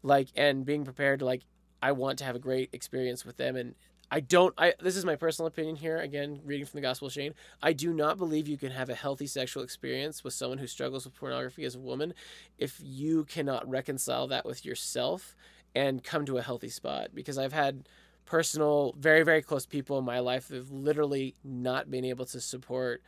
[0.03, 1.43] like and being prepared to like
[1.81, 3.75] I want to have a great experience with them and
[4.09, 7.13] I don't I this is my personal opinion here again reading from the Gospel of
[7.13, 10.67] Shane I do not believe you can have a healthy sexual experience with someone who
[10.67, 12.13] struggles with pornography as a woman
[12.57, 15.35] if you cannot reconcile that with yourself
[15.77, 17.87] and come to a healthy spot because I've had
[18.25, 22.41] personal very very close people in my life that have literally not been able to
[22.41, 23.01] support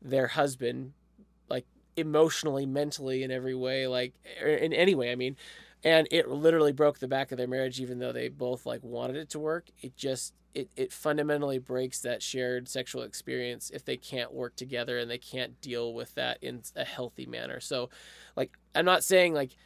[0.00, 0.92] their husband
[1.50, 5.36] like emotionally mentally in every way like er, in any way I mean.
[5.82, 9.16] And it literally broke the back of their marriage even though they both like wanted
[9.16, 9.66] it to work.
[9.82, 14.98] It just it, it fundamentally breaks that shared sexual experience if they can't work together
[14.98, 17.58] and they can't deal with that in a healthy manner.
[17.58, 17.90] So
[18.36, 19.56] like i'm not saying like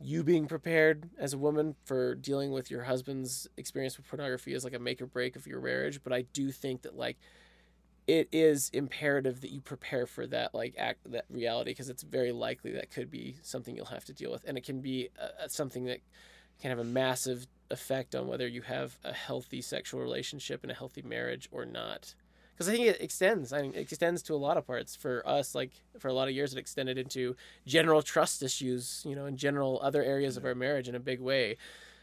[0.00, 4.64] you being prepared as a woman for dealing with your husband's experience with pornography is
[4.64, 7.16] like a make or break of your marriage but i do think that like
[8.06, 12.30] it is imperative that you prepare for that like act that reality because it's very
[12.30, 15.48] likely that could be something you'll have to deal with and it can be uh,
[15.48, 15.98] something that
[16.60, 20.74] can have a massive effect on whether you have a healthy sexual relationship and a
[20.74, 22.14] healthy marriage or not
[22.56, 25.22] because i think it extends i mean it extends to a lot of parts for
[25.28, 27.36] us like for a lot of years it extended into
[27.66, 31.20] general trust issues you know in general other areas of our marriage in a big
[31.20, 31.56] way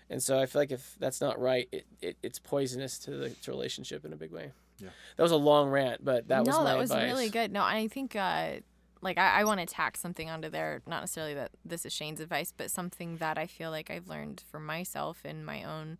[0.10, 3.30] and so i feel like if that's not right it, it it's poisonous to the
[3.30, 4.89] to relationship in a big way Yeah.
[5.18, 7.06] that was a long rant, but that was no, that was advice.
[7.12, 7.51] really good.
[7.51, 8.60] No, I think uh,
[9.01, 10.82] like I, I want to tack something onto there.
[10.88, 14.43] Not necessarily that this is Shane's advice, but something that I feel like I've learned
[14.49, 15.99] for myself in my own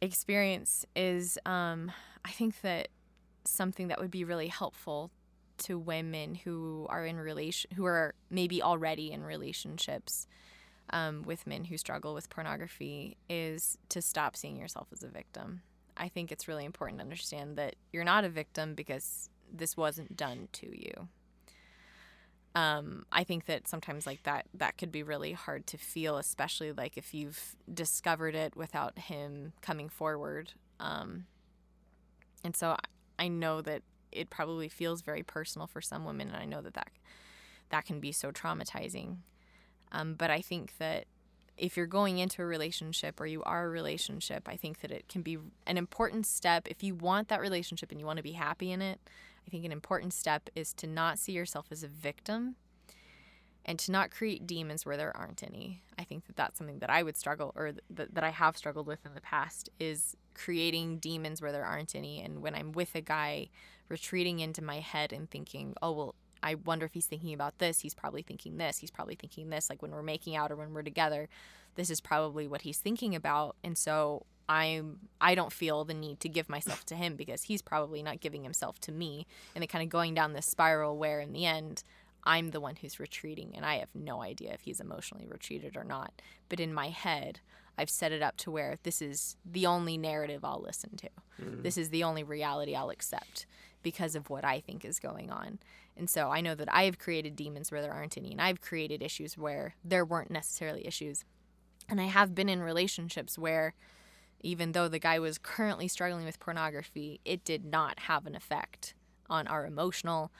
[0.00, 1.90] experience is um,
[2.24, 2.88] I think that
[3.48, 5.10] something that would be really helpful
[5.58, 10.26] to women who are in relation who are maybe already in relationships
[10.90, 15.62] um, with men who struggle with pornography is to stop seeing yourself as a victim.
[15.96, 20.16] I think it's really important to understand that you're not a victim because this wasn't
[20.16, 21.08] done to you.
[22.54, 26.72] Um, I think that sometimes like that that could be really hard to feel, especially
[26.72, 30.52] like if you've discovered it without him coming forward.
[30.80, 31.26] Um,
[32.42, 32.76] and so
[33.18, 36.74] I, know that it probably feels very personal for some women, and I know that
[36.74, 36.88] that,
[37.70, 39.18] that can be so traumatizing.
[39.92, 41.06] Um, but I think that
[41.56, 45.08] if you're going into a relationship or you are a relationship, I think that it
[45.08, 46.68] can be an important step.
[46.68, 49.00] If you want that relationship and you want to be happy in it,
[49.46, 52.56] I think an important step is to not see yourself as a victim
[53.68, 55.82] and to not create demons where there aren't any.
[55.98, 58.86] I think that that's something that I would struggle or th- that I have struggled
[58.86, 62.22] with in the past is creating demons where there aren't any.
[62.22, 63.50] And when I'm with a guy,
[63.90, 67.80] retreating into my head and thinking, oh, well, I wonder if he's thinking about this.
[67.80, 68.78] He's probably thinking this.
[68.78, 69.68] He's probably thinking this.
[69.68, 71.28] Like when we're making out or when we're together,
[71.74, 73.56] this is probably what he's thinking about.
[73.62, 77.60] And so I'm I don't feel the need to give myself to him because he's
[77.60, 79.26] probably not giving himself to me.
[79.54, 81.82] And then kind of going down this spiral where in the end
[82.24, 85.84] I'm the one who's retreating and I have no idea if he's emotionally retreated or
[85.84, 86.20] not.
[86.48, 87.40] But in my head,
[87.78, 91.08] I've set it up to where this is the only narrative I'll listen to.
[91.40, 91.62] Mm-hmm.
[91.62, 93.46] This is the only reality I'll accept
[93.82, 95.60] because of what I think is going on.
[95.96, 98.60] And so I know that I have created demons where there aren't any, and I've
[98.60, 101.24] created issues where there weren't necessarily issues.
[101.88, 103.74] And I have been in relationships where
[104.40, 108.94] even though the guy was currently struggling with pornography, it did not have an effect
[109.28, 110.30] on our emotional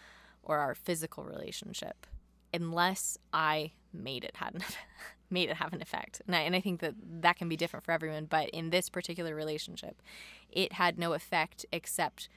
[0.49, 2.07] or our physical relationship
[2.53, 4.62] unless I made it had an
[5.30, 6.22] made it have an effect.
[6.26, 8.88] And I, and I think that that can be different for everyone, but in this
[8.88, 10.01] particular relationship,
[10.51, 12.30] it had no effect except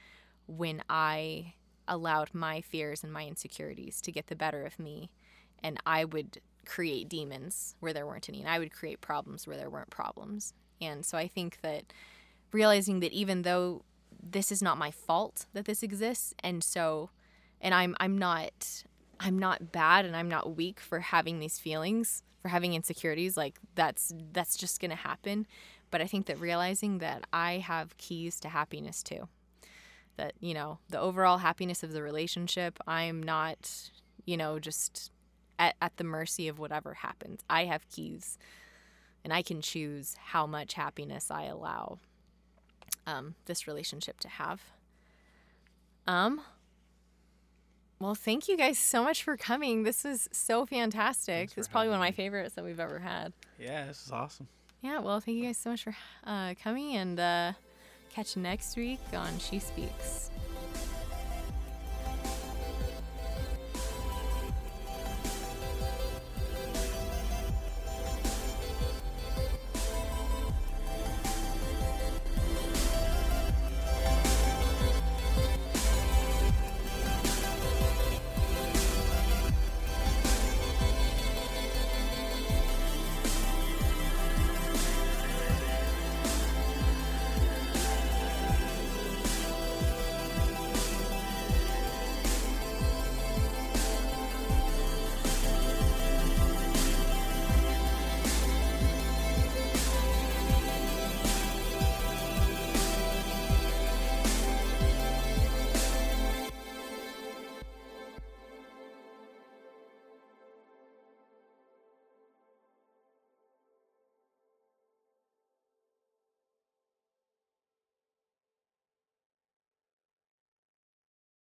[0.46, 1.54] when I
[1.88, 5.10] allowed my fears and my insecurities to get the better of me
[5.62, 9.56] and I would create demons where there weren't any and I would create problems where
[9.56, 10.52] there weren't problems.
[10.80, 11.92] And so I think that
[12.52, 13.82] realizing that even though
[14.22, 17.10] this is not my fault that this exists and so
[17.62, 18.84] and I'm I'm not
[19.20, 23.36] I'm not bad and I'm not weak for having these feelings, for having insecurities.
[23.36, 25.46] Like that's that's just gonna happen.
[25.90, 29.28] But I think that realizing that I have keys to happiness too.
[30.16, 33.90] That, you know, the overall happiness of the relationship, I'm not,
[34.26, 35.10] you know, just
[35.58, 37.40] at, at the mercy of whatever happens.
[37.48, 38.38] I have keys
[39.24, 41.98] and I can choose how much happiness I allow
[43.06, 44.60] um, this relationship to have.
[46.06, 46.40] Um,
[48.02, 49.84] well, thank you guys so much for coming.
[49.84, 51.50] This was so fantastic.
[51.50, 53.32] This is probably one of my favorites that we've ever had.
[53.60, 54.48] Yeah, this is awesome.
[54.80, 55.94] Yeah, well, thank you guys so much for
[56.26, 57.52] uh, coming and uh,
[58.10, 60.31] catch you next week on She Speaks.